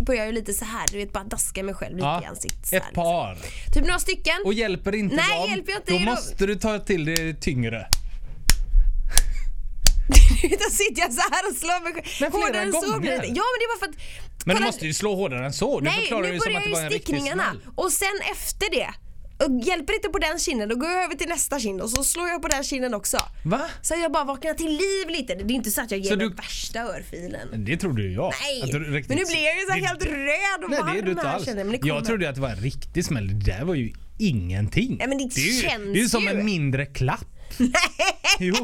börjar 0.00 0.24
jag 0.24 0.34
lite 0.34 0.52
så 0.52 0.64
här, 0.64 0.86
du 0.90 0.96
vet 0.98 1.12
bara 1.12 1.24
daska 1.24 1.62
mig 1.62 1.74
själv 1.74 1.96
lite 1.96 2.20
i 2.22 2.26
ansiktet. 2.26 2.72
ett 2.72 2.94
par. 2.94 3.34
liksom. 3.34 3.72
Typ 3.72 3.86
några 3.86 3.98
stycken. 3.98 4.34
Och 4.44 4.54
hjälper 4.54 4.94
inte 4.94 5.16
Nej, 5.16 5.38
dem, 5.40 5.50
hjälper 5.50 5.72
jag 5.72 5.80
inte 5.80 5.92
då 5.92 5.98
då- 5.98 6.04
måste 6.04 6.46
du 6.46 6.54
ta 6.56 6.78
till 6.78 7.04
det 7.04 7.34
tyngre. 7.40 7.86
Då 10.42 10.70
sitter 10.70 11.02
jag 11.02 11.12
så 11.12 11.20
här 11.20 11.50
och 11.50 11.56
slår 11.56 11.82
mig 11.84 11.92
själv. 12.04 12.32
Hårdare 12.32 12.62
än 12.62 12.72
så 12.72 13.00
blir 13.00 13.10
det. 13.10 13.16
Ja 13.26 13.44
men 13.52 13.58
det 13.60 13.68
var 13.72 13.78
för 13.78 13.86
att 13.88 14.46
Men 14.46 14.56
du 14.56 14.62
måste 14.62 14.86
ju 14.86 14.94
slå 14.94 15.14
hårdare 15.14 15.46
än 15.46 15.52
så. 15.52 15.80
Du 15.80 15.84
Nej, 15.84 16.00
förklarar 16.00 16.22
nu 16.28 16.32
ju 16.34 16.40
som 16.40 16.56
att 16.56 16.64
börjar 16.64 16.66
det 16.66 16.72
var 16.72 16.80
ju 16.80 16.84
en 16.86 16.90
riktig 16.92 17.14
stickningarna 17.14 17.44
smäll. 17.50 17.60
och 17.74 17.92
sen 17.92 18.16
efter 18.32 18.70
det 18.70 18.90
hjälper 19.48 19.94
inte 19.94 20.08
på 20.08 20.18
den 20.18 20.38
kinden, 20.38 20.68
då 20.68 20.76
går 20.76 20.90
jag 20.90 21.04
över 21.04 21.14
till 21.14 21.28
nästa 21.28 21.60
kind 21.60 21.80
och 21.80 21.90
så 21.90 22.04
slår 22.04 22.28
jag 22.28 22.42
på 22.42 22.48
den 22.48 22.64
kinden 22.64 22.94
också. 22.94 23.18
Va? 23.44 23.60
Så 23.82 23.94
jag 23.94 24.12
bara 24.12 24.24
vaknar 24.24 24.54
till 24.54 24.70
liv 24.70 25.08
lite. 25.18 25.34
Det 25.34 25.52
är 25.52 25.56
inte 25.56 25.70
så 25.70 25.80
att 25.82 25.90
jag 25.90 26.00
ger 26.00 26.10
Så 26.10 26.16
mig 26.16 26.28
du- 26.28 26.34
värsta 26.34 26.80
örfilen. 26.80 27.64
Det 27.64 27.76
trodde 27.76 28.02
ju 28.02 28.12
jag. 28.12 28.32
Nej, 28.42 28.72
men 28.72 28.82
nu 28.92 29.24
blir 29.24 29.44
jag 29.44 29.54
ju 29.60 29.66
så 29.68 29.74
Det- 29.74 29.86
helt 29.86 30.04
röd 30.04 30.64
och 30.64 30.70
Nej 30.70 30.80
varm 30.80 30.92
det 30.92 30.98
är 30.98 31.02
du 31.02 31.10
inte 31.10 31.28
alls. 31.28 31.46
jag. 31.46 31.56
Det 31.56 31.62
kommer. 31.62 31.94
Jag 31.94 32.04
trodde 32.04 32.28
att 32.28 32.34
det 32.34 32.40
var 32.40 32.48
en 32.48 32.56
riktig 32.60 33.04
smäll. 33.04 33.28
Det 33.40 33.52
där 33.52 33.64
var 33.64 33.74
ju 33.74 33.92
ingenting. 34.18 34.96
Ja, 35.00 35.06
men 35.06 35.18
det 35.18 35.24
är 35.24 35.40
ju, 35.40 35.52
känns 35.62 35.94
det 35.94 36.00
är 36.00 36.06
som 36.06 36.22
ju. 36.22 36.28
en 36.30 36.44
mindre 36.44 36.86
klapp. 36.86 37.24
Jo. 38.38 38.54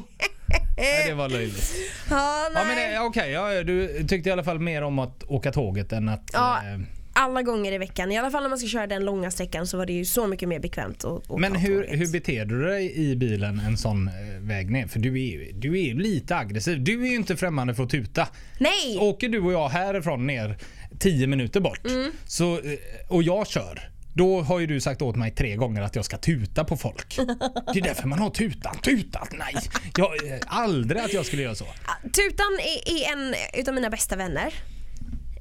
Nej, 0.76 1.04
det 1.08 1.14
var 1.14 1.28
löjligt. 1.28 1.72
Ja, 2.10 2.48
nej. 2.54 2.62
Ja, 2.68 2.74
men 2.74 2.94
eh, 2.94 3.02
okej, 3.02 3.30
ja, 3.30 3.62
du 3.62 4.04
tyckte 4.08 4.28
i 4.28 4.32
alla 4.32 4.44
fall 4.44 4.58
mer 4.58 4.82
om 4.82 4.98
att 4.98 5.22
åka 5.22 5.52
tåget 5.52 5.92
än 5.92 6.08
att 6.08 6.30
Ja. 6.32 6.56
eh, 6.58 6.80
alla 7.16 7.42
gånger 7.42 7.72
i 7.72 7.78
veckan. 7.78 8.12
I 8.12 8.18
alla 8.18 8.30
fall 8.30 8.42
när 8.42 8.48
man 8.48 8.58
ska 8.58 8.68
köra 8.68 8.86
den 8.86 9.04
långa 9.04 9.30
sträckan 9.30 9.66
så 9.66 9.76
var 9.76 9.86
det 9.86 9.92
ju 9.92 10.04
så 10.04 10.26
mycket 10.26 10.48
mer 10.48 10.58
bekvämt 10.60 11.04
att 11.04 11.30
åka 11.30 11.40
Men 11.40 11.56
hur, 11.56 11.86
hur 11.88 12.12
beter 12.12 12.44
du 12.44 12.64
dig 12.64 12.92
i 13.10 13.16
bilen 13.16 13.60
en 13.60 13.76
sån 13.76 14.08
eh, 14.08 14.14
väg 14.40 14.70
ner? 14.70 14.86
För 14.86 14.98
du 14.98 15.08
är, 15.12 15.26
ju- 15.26 15.52
du 15.54 15.78
är 15.78 15.82
ju 15.82 15.94
lite 15.98 16.36
aggressiv. 16.36 16.84
Du 16.84 17.02
är 17.02 17.08
ju 17.08 17.14
inte 17.16 17.36
främmande 17.36 17.74
för 17.74 17.82
att 17.82 17.90
tuta. 17.90 18.28
Nej! 18.58 18.98
Åker 19.00 19.28
du 19.28 19.40
och 19.40 19.52
jag 19.52 19.68
härifrån 19.68 20.26
ner 20.26 20.58
10 20.98 21.26
minuter 21.26 21.60
bort 21.60 21.86
Mm. 21.86 22.10
så, 22.26 22.52
eh, 22.54 22.60
och 23.08 23.22
jag 23.22 23.46
kör. 23.46 23.90
Då 24.14 24.40
har 24.42 24.58
ju 24.60 24.66
du 24.66 24.80
sagt 24.80 25.02
åt 25.02 25.16
mig 25.16 25.30
tre 25.30 25.56
gånger 25.56 25.82
att 25.82 25.96
jag 25.96 26.04
ska 26.04 26.16
tuta 26.18 26.64
på 26.64 26.76
folk. 26.76 27.16
Det 27.74 27.78
är 27.78 27.82
därför 27.82 28.08
man 28.08 28.18
har 28.18 28.30
tutan. 28.30 28.76
Tutat? 28.82 29.28
Nej. 29.38 29.54
Jag, 29.96 30.26
eh, 30.32 30.38
aldrig 30.46 31.02
att 31.02 31.12
jag 31.12 31.26
skulle 31.26 31.42
göra 31.42 31.54
så. 31.54 31.64
Tutan 32.02 32.52
är, 32.60 32.92
är 32.92 33.12
en 33.12 33.34
utav 33.60 33.74
mina 33.74 33.90
bästa 33.90 34.16
vänner. 34.16 34.54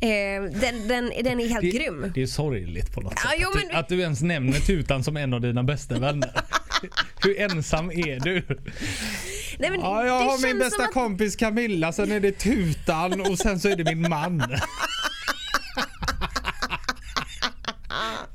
Eh, 0.01 0.09
den, 0.61 0.87
den, 0.87 1.11
den 1.23 1.39
är 1.39 1.47
helt 1.47 1.61
Det, 1.61 1.69
grym. 1.69 2.11
det 2.15 2.21
är 2.21 2.25
sorgligt 2.27 2.93
på 2.93 3.01
något 3.01 3.13
Ja, 3.23 3.29
sätt. 3.29 3.39
jo, 3.41 3.47
att, 3.49 3.61
du, 3.61 3.67
men- 3.67 3.75
att 3.75 3.89
du 3.89 3.99
ens 4.01 4.21
nämner 4.21 4.59
tutan 4.59 5.03
som 5.03 5.17
en 5.17 5.33
av 5.33 5.41
dina 5.41 5.63
bästa 5.63 5.99
vänner. 5.99 6.29
Hur 7.23 7.39
ensam 7.41 7.91
är 7.91 8.19
du? 8.19 8.43
Nej, 9.59 9.69
men 9.71 9.79
Ja, 9.79 10.05
jag 10.05 10.19
har 10.19 10.47
min 10.47 10.59
bästa 10.59 10.83
att- 10.83 10.93
kompis 10.93 11.35
Camilla, 11.35 11.91
sen 11.91 12.11
är 12.11 12.19
det 12.19 12.31
tutan 12.31 13.21
och 13.21 13.37
sen 13.37 13.59
så 13.59 13.69
är 13.69 13.75
det 13.75 13.83
min 13.95 14.09
man. 14.09 14.43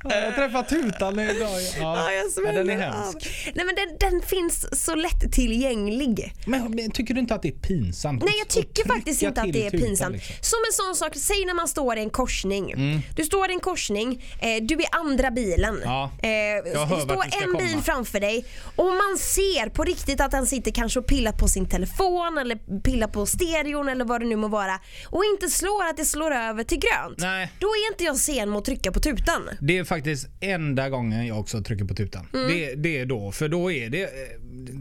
Ja, 0.03 0.15
Jag 0.15 0.35
träffade 0.35 0.69
tutan 0.69 1.19
idag. 1.19 1.49
Ja, 1.61 1.79
Ja, 1.79 2.11
jag 2.11 2.25
ja, 2.45 2.51
den 2.51 2.69
är 2.69 2.77
hemsk. 2.77 3.17
Nej 3.55 3.65
men 3.65 3.75
den, 3.75 3.97
den 4.11 4.21
finns 4.21 4.85
så 4.85 4.95
lätt 4.95 5.31
tillgänglig. 5.31 6.33
Men, 6.45 6.71
men 6.75 6.91
tycker 6.91 7.13
du 7.13 7.19
inte 7.19 7.35
att 7.35 7.41
det 7.41 7.47
är 7.47 7.51
pinsamt? 7.51 8.23
Nej 8.23 8.33
jag 8.39 8.47
tycker 8.47 8.87
faktiskt 8.87 9.21
inte 9.23 9.41
att 9.41 9.53
det 9.53 9.67
är 9.67 9.71
pinsamt. 9.71 10.13
liksom? 10.13 10.35
Som 10.41 10.59
en 10.69 10.73
sån 10.73 10.95
sak, 10.95 11.15
säg 11.15 11.45
när 11.45 11.53
man 11.53 11.67
står 11.67 11.97
i 11.97 12.01
en 12.01 12.09
korsning. 12.09 12.71
Mm. 12.71 12.99
Du 13.15 13.23
står 13.25 13.49
i 13.49 13.53
en 13.53 13.59
korsning, 13.59 14.23
eh, 14.41 14.63
du 14.63 14.75
är 14.75 14.87
andra 14.91 15.31
bilen. 15.31 15.81
Ja, 15.83 16.11
Eh, 16.21 16.27
det 16.63 16.71
står 17.01 17.23
en 17.43 17.57
bil 17.57 17.69
komma. 17.71 17.81
framför 17.83 18.19
dig 18.19 18.45
och 18.75 18.85
man 18.85 19.17
ser 19.17 19.69
på 19.69 19.83
riktigt 19.83 20.21
att 20.21 20.31
den 20.31 20.45
sitter 20.47 20.71
kanske 20.71 20.99
och 20.99 21.05
pillar 21.07 21.31
på 21.31 21.47
sin 21.47 21.69
telefon 21.69 22.37
eller 22.37 22.81
pillar 22.81 23.07
på 23.07 23.25
stereon 23.25 23.89
eller 23.89 24.05
vad 24.05 24.21
det 24.21 24.27
nu 24.27 24.35
må 24.35 24.47
vara. 24.47 24.79
Och 25.05 25.23
inte 25.25 25.49
slår 25.49 25.83
att 25.89 25.97
det 25.97 26.05
slår 26.05 26.31
över 26.31 26.63
till 26.63 26.79
grönt. 26.79 27.17
Nej. 27.17 27.51
Då 27.59 27.67
är 27.67 27.91
inte 27.91 28.03
jag 28.03 28.17
sen 28.17 28.49
med 28.49 28.57
att 28.57 28.65
trycka 28.65 28.91
på 28.91 28.99
tutan. 28.99 29.49
Det 29.59 29.77
är 29.77 29.83
faktiskt 29.83 30.27
enda 30.41 30.89
gången 30.89 31.27
jag 31.27 31.39
också 31.39 31.61
trycker 31.63 31.85
på 31.85 31.93
tutan. 31.95 32.27
Mm. 32.33 32.47
Det, 32.47 32.75
det 32.75 32.97
är 32.99 33.05
då, 33.05 33.31
för 33.31 33.49
då 33.49 33.71
är 33.71 33.89
det... 33.89 34.03
eh, 34.03 34.09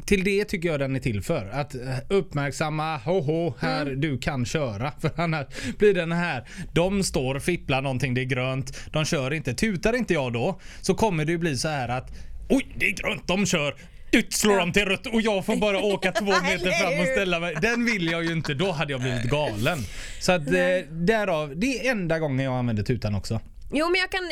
Till 0.07 0.25
det 0.25 0.45
tycker 0.45 0.69
jag 0.69 0.81
den 0.81 0.97
är 0.97 1.01
till 1.01 1.23
för. 1.23 1.47
Att 1.53 1.75
eh, 1.75 1.81
uppmärksamma, 2.09 2.97
hoho, 2.97 3.55
här 3.61 3.83
Mm. 3.87 4.01
du 4.01 4.19
kan 4.19 4.45
köra. 4.47 4.93
För 5.01 5.11
annars 5.21 5.47
blir 5.79 5.95
den 5.95 6.13
här, 6.13 6.45
de 6.75 7.03
står 7.03 7.35
och 7.35 7.43
fipplar 7.43 7.83
någonting, 7.83 8.15
det 8.15 8.21
är 8.21 8.25
grönt, 8.25 8.79
de 8.93 9.05
kör 9.05 9.33
inte. 9.35 9.55
Tutar 9.55 9.97
inte 9.97 10.15
jag 10.15 10.33
då 10.33 10.61
så 10.81 10.95
kommer 10.95 11.25
det 11.25 11.33
ju 11.33 11.39
bli 11.39 11.57
så 11.57 11.69
här 11.69 11.89
att 11.89 12.11
oj 12.49 12.67
det 12.79 12.87
är 12.87 12.93
grönt, 12.93 13.29
de 13.29 13.47
kör. 13.47 13.75
Ut 14.13 14.33
slår 14.33 14.57
de 14.59 14.73
till 14.73 14.85
rött 14.85 15.07
och 15.07 15.21
jag 15.21 15.47
får 15.47 15.57
bara 15.57 15.79
åka 15.83 16.13
två 16.13 16.25
meter 16.27 16.71
fram 16.71 17.01
och 17.01 17.07
ställa 17.07 17.41
mig. 17.41 17.55
Den 17.63 17.85
vill 17.85 18.07
jag 18.11 18.25
ju 18.25 18.33
inte, 18.33 18.55
då 18.55 18.73
hade 18.73 18.93
jag 18.93 19.01
blivit 19.01 19.23
galen. 19.31 19.79
Så 20.21 20.33
att 20.33 20.47
eh, 20.49 20.55
därav, 20.91 21.53
det 21.57 21.67
är 21.87 21.91
enda 21.91 22.19
gången 22.19 22.45
jag 22.45 22.55
använder 22.55 22.83
tutan 22.83 23.15
också. 23.15 23.41
Jo 23.73 23.89
men 23.91 24.01
jag 24.01 24.11
kan, 24.11 24.23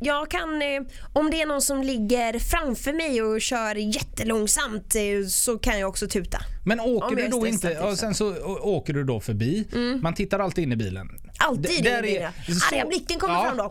jag 0.00 0.30
kan, 0.30 0.62
eh, 0.62 0.82
om 1.12 1.30
det 1.30 1.42
är 1.42 1.46
någon 1.46 1.62
som 1.62 1.82
ligger 1.82 2.38
framför 2.38 2.92
mig 2.92 3.22
och 3.22 3.40
kör 3.40 3.74
jättelångsamt 3.74 4.94
eh, 4.94 5.26
så 5.28 5.58
kan 5.58 5.78
jag 5.80 5.88
också 5.88 6.08
tuta. 6.08 6.38
Men 6.64 6.80
åker 6.80 7.16
du 7.16 7.22
är 7.22 7.28
då 7.30 7.46
inte, 7.46 7.78
och 7.80 7.98
sen 7.98 8.14
så 8.14 8.30
å- 8.30 8.58
åker 8.62 8.92
du 8.92 9.04
då 9.04 9.20
förbi. 9.20 9.64
Man 10.02 10.14
tittar 10.14 10.38
alltid 10.38 10.64
in 10.64 10.72
i 10.72 10.76
bilen. 10.76 11.08
Alltid 11.38 11.62
D- 11.62 11.74
in 11.78 11.84
i 11.84 11.88
är- 11.88 12.02
bilen. 12.02 12.32
så- 12.60 12.74
Arga 12.74 12.86
blicken 12.86 13.18
kommer 13.18 13.34
ja, 13.34 13.44
fram 13.44 13.56
då. 13.56 13.70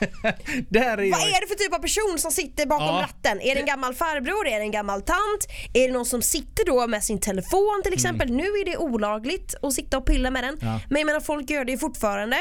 Där 0.68 0.98
är 0.98 1.10
Vad 1.10 1.20
är 1.20 1.40
det 1.40 1.46
för 1.48 1.54
typ 1.54 1.74
av 1.74 1.78
person 1.78 2.18
som 2.18 2.30
sitter 2.30 2.66
bakom 2.66 2.86
Ja. 2.86 3.02
ratten? 3.02 3.40
Är 3.40 3.54
det 3.54 3.60
en 3.60 3.66
gammal 3.66 3.94
farbror? 3.94 4.46
Är 4.48 4.58
det 4.58 4.64
en 4.64 4.70
gammal 4.70 5.02
tant? 5.02 5.46
Är 5.74 5.86
det 5.88 5.92
någon 5.94 6.06
som 6.06 6.22
sitter 6.22 6.64
då 6.66 6.86
med 6.86 7.04
sin 7.04 7.20
telefon 7.20 7.80
till 7.84 7.92
exempel? 7.92 8.30
Nu 8.32 8.42
är 8.44 8.64
det 8.64 8.76
olagligt 8.76 9.54
att 9.62 9.72
sitta 9.72 9.98
och 9.98 10.06
pilla 10.06 10.30
med 10.30 10.44
den. 10.44 10.54
Mm. 10.58 10.66
Ja. 10.74 10.80
Men 10.90 11.00
jag 11.00 11.06
menar 11.06 11.20
folk 11.20 11.50
gör 11.50 11.64
det 11.64 11.72
ju 11.72 11.78
fortfarande. 11.78 12.36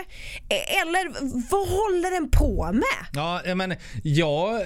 Eh, 0.49 0.81
Eller 0.81 1.09
vad 1.51 1.67
håller 1.67 2.11
den 2.11 2.31
på 2.31 2.69
med? 2.73 3.05
Ja, 3.13 3.55
men 3.55 3.75
jag 4.03 4.61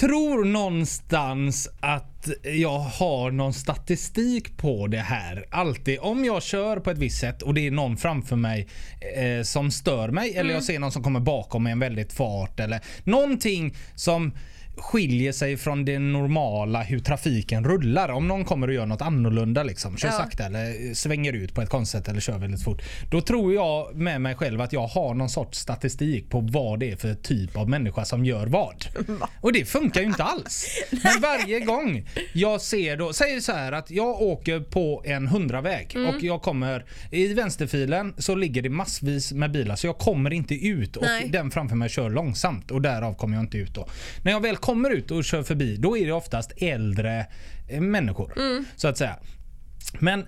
tror 0.00 0.44
någonstans 0.44 1.68
att 1.80 2.28
jag 2.42 2.78
har 2.78 3.30
någon 3.30 3.52
statistik 3.52 4.56
på 4.56 4.86
det 4.86 4.98
här. 4.98 5.46
Alltid. 5.50 5.98
Om 6.00 6.24
jag 6.24 6.42
kör 6.42 6.76
på 6.76 6.90
ett 6.90 6.98
visst 6.98 7.20
sätt 7.20 7.42
och 7.42 7.54
det 7.54 7.66
är 7.66 7.70
någon 7.70 7.96
framför 7.96 8.36
mig 8.36 8.68
eh, 9.16 9.42
som 9.42 9.70
stör 9.70 10.08
mig 10.08 10.36
eller 10.36 10.54
jag 10.54 10.64
ser 10.64 10.78
någon 10.78 10.92
som 10.92 11.02
kommer 11.02 11.20
bakom 11.20 11.62
mig 11.62 11.70
i 11.70 11.72
en 11.72 11.78
väldigt 11.78 12.12
fart 12.12 12.60
eller 12.60 12.80
någonting 13.04 13.76
som 13.94 14.32
skiljer 14.78 15.32
sig 15.32 15.56
från 15.56 15.84
det 15.84 15.98
normala 15.98 16.82
hur 16.82 16.98
trafiken 17.00 17.64
rullar. 17.64 18.08
Om 18.08 18.28
någon 18.28 18.44
kommer 18.44 18.68
och 18.68 18.74
gör 18.74 18.86
något 18.86 19.02
annorlunda 19.02 19.62
liksom, 19.62 19.96
kör 19.96 20.08
Ja. 20.08 20.12
sakta 20.14 20.44
eller 20.44 20.94
svänger 20.94 21.32
ut 21.32 21.54
på 21.54 21.62
ett 21.62 21.68
konstigt 21.68 22.08
eller 22.08 22.20
kör 22.20 22.38
väldigt 22.38 22.62
fort. 22.64 22.82
Då 23.10 23.20
tror 23.20 23.54
jag 23.54 23.94
med 23.96 24.20
mig 24.20 24.34
själv 24.34 24.60
att 24.60 24.72
jag 24.72 24.86
har 24.86 25.14
någon 25.14 25.28
sorts 25.30 25.58
statistik 25.58 26.30
på 26.30 26.40
vad 26.40 26.80
det 26.80 26.90
är 26.90 26.96
för 26.96 27.14
typ 27.14 27.56
av 27.56 27.68
människa 27.68 28.04
som 28.04 28.24
gör 28.24 28.46
vad. 28.46 28.84
Och 29.40 29.52
det 29.52 29.64
funkar 29.64 30.00
ju 30.00 30.06
inte 30.06 30.22
alls. 30.24 30.66
Men 30.90 31.20
varje 31.22 31.60
gång 31.60 32.08
jag 32.32 32.60
ser 32.60 32.96
då, 32.96 33.12
säg 33.12 33.40
så 33.40 33.52
här 33.52 33.72
att 33.72 33.90
jag 33.90 34.22
åker 34.22 34.60
på 34.60 35.02
en 35.06 35.28
100-väg 35.28 35.92
Mm. 35.94 36.14
och 36.14 36.22
jag 36.22 36.42
kommer 36.42 36.84
i 37.10 37.34
vänsterfilen 37.34 38.14
så 38.18 38.34
ligger 38.34 38.62
det 38.62 38.68
massvis 38.70 39.32
med 39.32 39.52
bilar 39.52 39.76
så 39.76 39.86
jag 39.86 39.98
kommer 39.98 40.32
inte 40.32 40.54
ut 40.54 40.96
och 40.96 41.04
Nej. 41.04 41.28
den 41.28 41.50
framför 41.50 41.76
mig 41.76 41.88
kör 41.88 42.10
långsamt 42.10 42.70
och 42.70 42.82
därav 42.82 43.14
kommer 43.14 43.36
jag 43.36 43.44
inte 43.44 43.58
ut 43.58 43.74
då. 43.74 43.88
När 44.24 44.32
jag 44.32 44.40
väl 44.40 44.56
kommer 44.68 44.90
ut 44.90 45.10
och 45.10 45.24
kör 45.24 45.42
förbi 45.42 45.76
då 45.76 45.96
är 45.96 46.06
det 46.06 46.12
oftast 46.12 46.52
äldre 46.56 47.26
eh, 47.68 47.80
människor 47.80 48.32
så 48.76 48.88
att 48.88 48.98
säga. 48.98 49.16
Men 49.98 50.24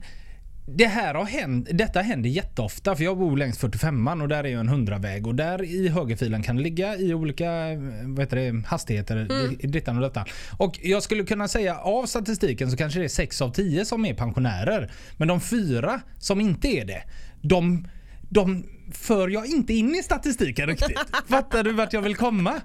det 0.66 0.87
här 0.87 1.14
har 1.14 1.25
hänt, 1.25 1.68
detta 1.73 2.00
händer 2.00 2.30
jätteofta 2.30 2.97
för 2.97 3.04
jag 3.04 3.18
bor 3.18 3.37
längs 3.37 3.61
45an 3.61 4.23
och 4.23 4.28
där 4.28 4.44
är 4.44 4.49
ju 4.49 4.61
en 4.61 4.70
100-väg 4.70 5.26
och 5.26 5.35
där 5.35 5.62
i 5.64 5.88
högerfilen 5.88 6.42
kan 6.42 6.56
det 6.56 6.62
ligga 6.62 6.97
i 6.97 7.14
olika 7.14 7.68
eh, 7.68 7.78
vad 8.04 8.20
heter 8.20 8.37
det, 8.37 8.66
hastigheter, 8.66 9.28
i 9.61 9.66
dittan 9.66 9.97
och 9.97 10.02
detta. 10.02 10.25
Och 10.59 10.78
jag 10.82 11.02
skulle 11.02 11.25
kunna 11.25 11.49
säga 11.49 11.78
av 11.78 12.06
statistiken 12.06 12.70
så 12.70 12.76
kanske 12.76 12.99
det 12.99 13.06
är 13.06 13.09
6 13.09 13.42
av 13.42 13.52
10 13.52 13.85
som 13.85 14.04
är 14.04 14.14
pensionärer. 14.14 14.90
Men 15.16 15.28
de 15.28 15.40
fyra 15.40 16.00
som 16.18 16.40
inte 16.40 16.68
är 16.68 16.85
det, 16.85 17.02
de, 17.42 17.88
de 18.20 18.64
för 18.92 19.28
jag 19.28 19.47
inte 19.47 19.75
in 19.75 19.94
i 19.94 20.02
statistiken 20.02 20.66
riktigt. 20.66 20.99
Fattar 21.28 21.62
du 21.64 21.73
vart 21.73 21.92
jag 21.92 22.02
vill 22.02 22.16
komma? 22.16 22.61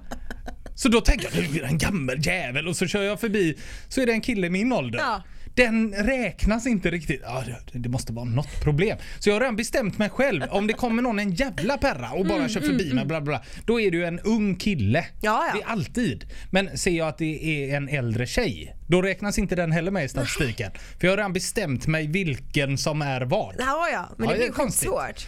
Så 0.76 0.88
då 0.88 1.00
tänker 1.00 1.28
jag, 1.34 1.50
du 1.52 1.60
är 1.60 1.64
en 1.64 1.78
gammal 1.78 2.26
jävel 2.26 2.68
och 2.68 2.76
så 2.76 2.86
kör 2.86 3.02
jag 3.02 3.20
förbi 3.20 3.56
så 3.88 4.00
är 4.00 4.06
det 4.06 4.12
en 4.12 4.20
kille 4.20 4.46
i 4.46 4.50
min 4.50 4.72
ålder. 4.72 4.98
Ja. 4.98 5.22
Den 5.54 5.94
räknas 5.94 6.66
inte 6.66 6.90
riktigt. 6.90 7.20
Ja, 7.24 7.44
det, 7.72 7.78
det 7.78 7.88
måste 7.88 8.12
vara 8.12 8.24
något 8.24 8.60
problem. 8.62 8.98
Så 9.18 9.28
jag 9.28 9.34
har 9.34 9.40
redan 9.40 9.56
bestämt 9.56 9.98
mig 9.98 10.08
själv. 10.10 10.42
Om 10.50 10.66
det 10.66 10.72
kommer 10.72 11.02
någon 11.02 11.18
en 11.18 11.30
jävla 11.34 11.78
perra 11.78 12.10
och 12.12 12.26
bara 12.26 12.48
kör 12.48 12.60
förbi 12.60 12.92
mig, 12.94 13.04
bla 13.04 13.20
bla, 13.20 13.42
då 13.66 13.80
är 13.80 13.90
det 13.90 13.96
ju 13.96 14.04
en 14.04 14.20
ung 14.20 14.56
kille. 14.56 14.98
Mm, 14.98 15.10
Ja, 15.20 15.44
ja. 15.48 15.54
Det 15.58 15.62
är 15.62 15.66
alltid. 15.72 16.24
Men 16.50 16.78
ser 16.78 16.90
jag 16.90 17.08
att 17.08 17.18
det 17.18 17.44
är 17.70 17.76
en 17.76 17.88
äldre 17.88 18.26
tjej, 18.26 18.76
då 18.88 19.02
räknas 19.02 19.38
inte 19.38 19.54
den 19.56 19.72
heller 19.72 19.90
med 19.90 20.04
i 20.04 20.08
statistiken. 20.08 20.70
För 21.00 21.06
jag 21.06 21.12
har 21.12 21.16
redan 21.16 21.32
bestämt 21.32 21.86
mig 21.86 22.06
vilken 22.06 22.78
som 22.78 23.02
är 23.02 23.20
vad. 23.20 23.54
Ja, 23.58 23.88
ja, 23.92 24.08
men 24.18 24.26
Ja, 24.28 24.32
det 24.32 24.38
det 24.38 24.44
är 24.44 24.48
blir 24.48 24.54
konstigt. 24.56 24.88
skitsvårt. 24.88 25.26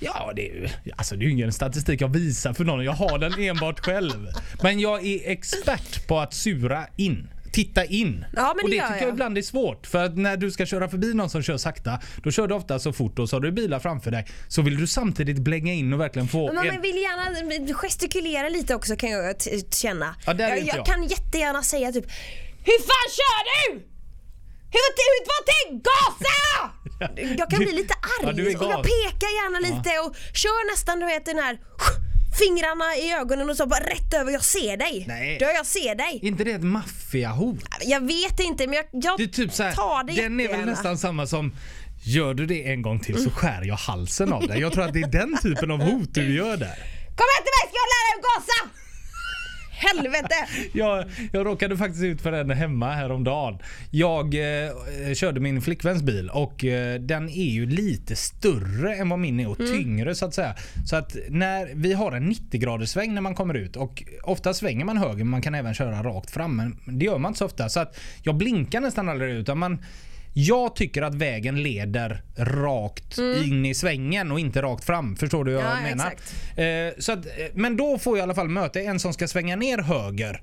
Ja, 0.00 0.32
det 0.36 0.48
är 0.50 0.54
ju 0.54 0.68
alltså 0.96 1.16
det 1.16 1.24
är 1.24 1.28
ingen 1.28 1.52
statistik 1.52 2.00
jag 2.00 2.08
visar 2.08 2.52
för 2.52 2.64
någon. 2.64 2.84
Jag 2.84 2.92
har 2.92 3.18
den 3.18 3.32
enbart 3.42 3.80
själv. 3.80 4.28
Men 4.62 4.80
jag 4.80 5.06
är 5.06 5.30
expert 5.30 6.06
på 6.08 6.18
att 6.20 6.34
sura 6.34 6.86
in. 6.96 7.28
Titta 7.52 7.84
in. 7.84 8.24
Ja, 8.36 8.54
men 8.56 8.64
och 8.64 8.70
det 8.70 8.76
det 8.76 8.82
tycker 8.82 8.94
jag 8.94 9.02
jag. 9.02 9.10
ibland 9.12 9.38
är 9.38 9.42
svårt. 9.42 9.86
För 9.86 10.04
att 10.04 10.16
när 10.16 10.36
du 10.36 10.50
ska 10.50 10.66
köra 10.66 10.88
förbi 10.88 11.14
någon 11.14 11.30
som 11.30 11.42
kör 11.42 11.56
sakta, 11.56 12.00
då 12.24 12.30
kör 12.30 12.46
du 12.48 12.54
ofta 12.54 12.78
så 12.78 12.92
fort 12.92 13.18
och 13.18 13.28
så 13.28 13.36
har 13.36 13.40
du 13.40 13.52
bilar 13.52 13.78
framför 13.78 14.10
dig. 14.10 14.26
Så 14.48 14.62
vill 14.62 14.76
du 14.76 14.86
samtidigt 14.86 15.38
blänga 15.38 15.72
in 15.72 15.92
och 15.92 16.00
verkligen 16.00 16.28
få 16.28 16.46
Men 16.46 16.54
man 16.54 16.68
en... 16.68 16.82
vill 16.82 16.96
gärna 16.96 17.74
gestikulera 17.74 18.48
lite 18.48 18.74
också 18.74 18.96
kan 18.96 19.10
jag 19.10 19.34
känna. 19.70 20.14
Ja, 20.26 20.34
där 20.34 20.44
är 20.44 20.48
jag, 20.48 20.58
inte 20.58 20.68
jag 20.70 20.78
jag. 20.78 20.86
kan 20.86 21.04
jättegärna 21.06 21.62
säga 21.62 21.92
typ 21.92 22.04
Hur 22.64 22.78
fan 22.78 23.10
kör 23.16 23.74
du? 23.74 23.95
Hur, 24.76 24.88
hur 25.02 25.22
var 25.30 25.42
det? 25.50 25.62
Gasa! 25.88 26.36
Jag 27.38 27.50
kan 27.50 27.58
bli 27.58 27.72
lite 27.72 27.94
arg 27.94 28.22
Ja, 28.26 28.32
du 28.32 28.42
och 28.46 28.52
jag 28.52 28.82
pekar 28.82 29.30
gärna 29.40 29.58
lite 29.68 29.90
och 30.04 30.16
kör 30.34 30.72
nästan 30.72 31.00
du 31.00 31.06
vet 31.06 31.24
den 31.24 31.38
här 31.38 31.58
fingrarna 32.38 32.96
i 32.96 33.12
ögonen 33.12 33.50
och 33.50 33.56
så 33.56 33.66
bara 33.66 33.80
rätt 33.80 34.14
över 34.14 34.32
jag 34.32 34.44
ser 34.44 34.76
dig. 34.76 35.04
Nej. 35.08 35.36
Då 35.40 35.46
jag 35.46 35.66
ser 35.66 35.94
dig. 35.94 36.20
inte 36.22 36.44
det 36.44 36.52
ett 36.52 36.62
maffiahot? 36.62 37.58
Jag 37.84 38.06
vet 38.06 38.40
inte 38.40 38.66
men 38.66 38.74
jag, 38.74 38.86
jag 38.92 39.18
Det 39.18 39.24
är 39.24 39.28
typ 39.28 39.52
så 39.52 39.62
här, 39.62 39.72
tar 39.72 40.04
det 40.04 40.22
den 40.22 40.40
är 40.40 40.48
väl 40.48 40.66
nästan 40.66 40.98
samma 40.98 41.26
som 41.26 41.52
Gör 42.08 42.34
du 42.34 42.46
det 42.46 42.68
en 42.68 42.82
gång 42.82 43.00
till 43.00 43.22
så 43.24 43.30
skär 43.30 43.62
jag 43.62 43.76
halsen 43.76 44.32
av 44.32 44.46
dig. 44.46 44.60
Jag 44.60 44.72
tror 44.72 44.84
att 44.84 44.92
det 44.92 45.00
är 45.00 45.08
den 45.08 45.38
typen 45.42 45.70
av 45.70 45.80
hot 45.80 46.14
du 46.14 46.34
gör 46.36 46.56
där. 46.56 46.76
Kom 47.18 47.26
här 47.34 47.42
till 47.44 47.54
mig 47.56 47.64
ska 47.68 47.76
jag 47.82 47.90
lära 47.94 48.04
dig 48.06 48.14
att 48.16 48.24
gasa! 48.26 48.85
Helvete! 49.76 50.34
Jag, 50.72 51.04
jag 51.32 51.46
råkade 51.46 51.76
faktiskt 51.76 52.04
ut 52.04 52.20
för 52.20 52.32
den 52.32 52.50
hemma 52.50 52.92
häromdagen. 52.92 53.58
Jag 53.90 54.34
eh, 54.34 55.14
körde 55.14 55.40
min 55.40 55.62
flickväns 55.62 56.02
bil 56.02 56.30
och 56.30 56.64
eh, 56.64 57.00
den 57.00 57.28
är 57.28 57.50
ju 57.50 57.66
lite 57.66 58.16
större 58.16 58.94
än 58.94 59.08
vad 59.08 59.18
min 59.18 59.40
är 59.40 59.48
och 59.48 59.58
tyngre 59.58 60.14
så 60.14 60.26
att 60.26 60.34
säga. 60.34 60.54
Så 60.86 60.96
att 60.96 61.16
när 61.28 61.70
vi 61.74 61.92
har 61.92 62.12
en 62.12 62.26
90 62.26 62.60
graders 62.60 62.88
sväng 62.88 63.14
när 63.14 63.20
man 63.20 63.34
kommer 63.34 63.54
ut 63.54 63.76
och 63.76 64.04
ofta 64.22 64.54
svänger 64.54 64.84
man 64.84 64.96
höger 64.96 65.16
men 65.16 65.28
man 65.28 65.42
kan 65.42 65.54
även 65.54 65.74
köra 65.74 66.02
rakt 66.02 66.30
fram 66.30 66.56
men 66.56 66.98
det 66.98 67.04
gör 67.04 67.18
man 67.18 67.30
inte 67.30 67.38
så 67.38 67.44
ofta. 67.44 67.68
Så 67.68 67.80
att 67.80 67.98
jag 68.22 68.34
blinkar 68.34 68.80
nästan 68.80 69.08
aldrig 69.08 69.30
ut. 69.30 69.40
utan 69.40 69.58
Man, 69.58 69.78
jag 70.38 70.76
tycker 70.76 71.02
att 71.02 71.14
vägen 71.14 71.62
leder 71.62 72.22
rakt 72.36 73.18
in 73.18 73.66
i 73.66 73.74
svängen 73.74 74.32
och 74.32 74.40
inte 74.40 74.62
rakt 74.62 74.84
fram. 74.84 75.16
Förstår 75.16 75.44
du 75.44 75.54
vad 75.54 75.64
Ja, 75.64 75.74
jag 75.74 75.82
menar? 75.82 76.14
Eh, 76.88 76.94
så 76.98 77.12
att, 77.12 77.26
eh, 77.26 77.32
men 77.54 77.76
då 77.76 77.98
får 77.98 78.18
jag 78.18 78.22
i 78.22 78.22
alla 78.22 78.34
fall 78.34 78.48
möta 78.48 78.80
en 78.80 79.00
som 79.00 79.12
ska 79.12 79.28
svänga 79.28 79.56
ner 79.56 79.78
höger. 79.78 80.40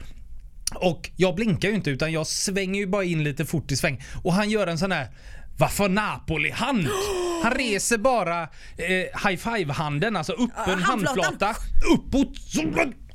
Och 0.76 1.12
jag 1.16 1.36
blinkar 1.36 1.70
ju 1.70 1.76
inte 1.76 1.90
utan 1.90 2.12
jag 2.12 2.28
svänger 2.28 2.80
ju 2.80 2.88
bara 2.88 3.04
in 3.04 3.24
lite 3.24 3.46
fort 3.46 3.72
i 3.72 3.76
sväng. 3.76 4.04
Och 4.24 4.34
han 4.34 4.50
gör 4.50 4.68
en 4.68 4.78
sån 4.78 4.92
här 4.92 5.08
varför 5.58 5.90
Napoli-hand? 5.90 6.88
Han 7.44 7.52
reser 7.52 7.98
bara 7.98 8.42
eh, 8.42 9.30
high 9.30 9.38
five-handen, 9.38 10.16
alltså 10.16 10.34
upp 10.34 10.52
en 10.68 10.82
handflatan. 10.82 11.24
handflata 11.24 11.56
uppåt 11.94 12.38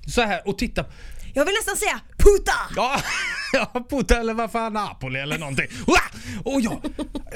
så 0.07 0.21
här 0.21 0.49
och 0.49 0.59
tittar. 0.59 0.87
Jag 1.35 1.45
vill 1.45 1.55
nästan 1.55 1.77
säga 1.77 2.01
puta! 2.17 2.53
Ja, 2.77 3.01
ja 3.53 3.87
puta 3.91 4.21
eller 4.21 4.35
vad 4.35 4.53
fan 4.53 4.73
Napoli 4.73 5.21
eller 5.21 5.39
någonting. 5.39 5.67
Och 6.45 6.61
jag, 6.61 6.81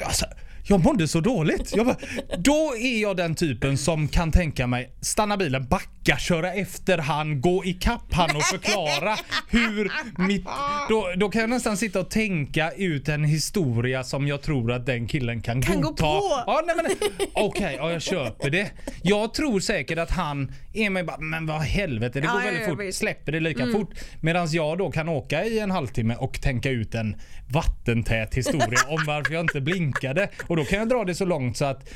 alltså, 0.05 0.27
jag 0.65 0.85
mådde 0.85 1.09
så 1.09 1.21
dåligt. 1.21 1.77
Jag 1.77 1.87
bara, 1.87 1.97
då 2.39 2.75
är 2.77 3.03
jag 3.03 3.17
den 3.17 3.35
typen 3.35 3.79
som 3.79 4.09
kan 4.09 4.33
tänka 4.33 4.67
mig 4.67 4.93
stanna 5.01 5.37
bilen, 5.37 5.67
backa, 5.69 6.02
köra 6.19 6.53
efter 6.53 6.99
han, 6.99 7.41
gå 7.41 7.65
ikapp 7.65 8.13
han 8.13 8.37
och 8.37 8.43
förklara 8.43 9.17
hur 9.49 9.93
mitt... 10.27 10.47
Då, 10.89 11.13
då 11.17 11.29
kan 11.29 11.41
jag 11.41 11.51
nästan 11.51 11.77
sitta 11.77 12.01
och 12.01 12.11
tänka 12.11 12.71
ut 12.71 13.09
en 13.09 13.25
historia 13.25 14.05
som 14.05 14.27
jag 14.27 14.43
tror 14.43 14.73
att 14.73 14.87
den 14.87 15.07
killen 15.07 15.43
kan, 15.43 15.63
Kan 15.63 15.81
gå 15.81 15.89
godta. 15.89 16.03
på. 16.03 16.43
Ja, 16.47 16.63
nej, 16.67 16.77
men 16.77 16.87
Okej, 17.33 17.75
ja, 17.79 17.93
jag 17.93 18.03
köper 18.03 18.51
det. 18.51 18.71
Jag 19.03 19.35
tror 19.35 19.61
säkert 19.61 19.99
att 19.99 20.11
han 20.11 20.53
är 20.73 20.91
med 20.91 21.07
bara, 21.07 21.19
men 21.19 21.47
vad 21.47 21.61
helvete, 21.61 22.21
det 22.21 22.27
går 22.27 22.41
ja, 22.41 22.45
väldigt 22.45 22.69
ja, 22.69 22.77
fort. 22.77 22.95
Släpper 22.95 23.33
det 23.33 23.41
lika 23.41 23.67
fort. 23.67 23.91
Medan 24.21 24.49
jag 24.51 24.79
då 24.79 24.91
kan 24.91 25.09
åka 25.09 25.45
i 25.45 25.59
en 25.59 25.71
halvtimme 25.71 26.17
och 26.17 26.41
tänka 26.41 26.71
ut 26.71 26.95
en 26.95 27.17
vattentät 27.53 28.35
historia 28.35 28.79
om 28.89 29.05
varför 29.07 29.35
jag 29.35 29.41
inte 29.41 29.61
blinkade. 29.61 30.29
Och 30.47 30.57
då 30.57 30.65
kan 30.65 30.79
jag 30.79 30.89
dra 30.89 31.05
det 31.05 31.15
så 31.15 31.25
långt 31.25 31.57
så 31.57 31.65
att 31.65 31.89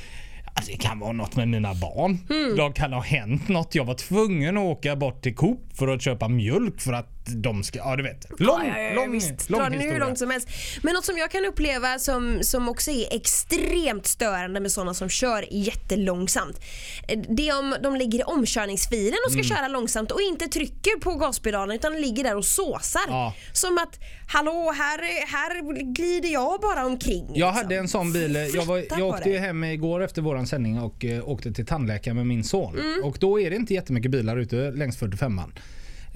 Alltså 0.55 0.73
det 0.73 0.79
kan 0.79 0.99
vara 0.99 1.13
något 1.13 1.37
med 1.37 1.49
mina 1.49 1.75
barn. 1.75 2.19
Mm. 2.31 2.57
Det 2.57 2.73
kan 2.75 2.93
ha 2.93 3.01
hänt 3.01 3.49
något. 3.49 3.75
Jag 3.75 3.85
var 3.85 3.95
tvungen 3.95 4.57
att 4.57 4.63
åka 4.63 4.97
bort 4.97 5.23
till 5.23 5.35
Coop 5.35 5.61
för 5.75 5.89
att 5.89 6.03
köpa 6.03 6.29
mjölk 6.29 6.81
för 6.81 6.93
att 6.93 7.16
de 7.29 7.65
ska... 7.65 7.79
Ja 7.79 7.97
du 7.97 8.03
vet. 8.03 8.41
Lång, 8.41 8.61
Ja, 8.67 8.79
ja, 8.79 8.83
ja, 8.83 8.95
lång, 8.95 9.13
visst. 9.13 9.51
lång 9.51 9.61
Dra 9.61 9.65
den 9.65 9.73
hur 9.73 9.81
historia. 9.81 10.05
långt 10.07 10.19
som 10.19 10.31
helst. 10.31 10.49
Men 10.83 10.95
något 10.95 11.05
som 11.05 11.19
jag 11.19 11.31
kan 11.31 11.45
uppleva 11.45 11.99
som, 11.99 12.39
som 12.43 12.69
också 12.69 12.91
är 12.91 13.15
extremt 13.17 14.07
störande 14.07 14.61
med 14.61 14.73
sådana 14.73 14.95
som 14.95 15.09
kör 15.09 15.45
jättelångsamt. 15.51 16.61
eh, 17.09 17.19
Det 17.29 17.49
är 17.49 17.59
om 17.59 17.77
de 17.83 17.97
ligger 17.97 18.19
i 18.19 18.23
omkörningsfilen 18.23 19.19
och 19.27 19.33
ska 19.33 19.41
Mm. 19.41 19.57
köra 19.57 19.69
långsamt 19.69 20.11
och 20.11 20.21
inte 20.21 20.47
trycker 20.49 21.01
på 21.01 21.15
gaspedalen 21.15 21.77
utan 21.77 22.01
ligger 22.01 22.25
där 22.25 22.37
och 22.37 22.45
såsar. 22.45 23.03
Ja. 23.09 23.35
Som 23.53 23.79
att, 23.79 23.99
hallå 24.29 24.73
här, 24.79 25.27
här 25.27 25.83
glider 25.95 26.29
jag 26.29 26.61
bara 26.61 26.87
omkring. 26.87 27.25
Jag 27.27 27.35
liksom. 27.35 27.55
hade 27.55 27.77
en 27.77 27.89
sån 27.89 28.13
bil. 28.13 28.51
Jag, 28.55 28.65
var, 28.65 28.85
jag 28.91 29.03
åkte 29.09 29.31
det. 29.31 29.39
hem 29.39 29.65
igår 29.65 30.03
efter 30.03 30.23
våran 30.23 30.47
sändning 30.47 30.79
och 30.81 31.05
eh, 31.05 31.29
åkte 31.29 31.53
till 31.53 31.67
tandläkaren 31.67 32.17
med 32.17 32.27
min 32.27 32.45
son. 32.45 32.79
Mm. 32.79 33.05
Och 33.05 33.17
då 33.21 33.41
är 33.41 33.51
det 33.51 33.57
inte 33.57 33.75
jättemycket 33.75 34.11
bilar 34.11 34.37
ute 34.37 34.57
längs 34.71 34.99
45an. 34.99 35.53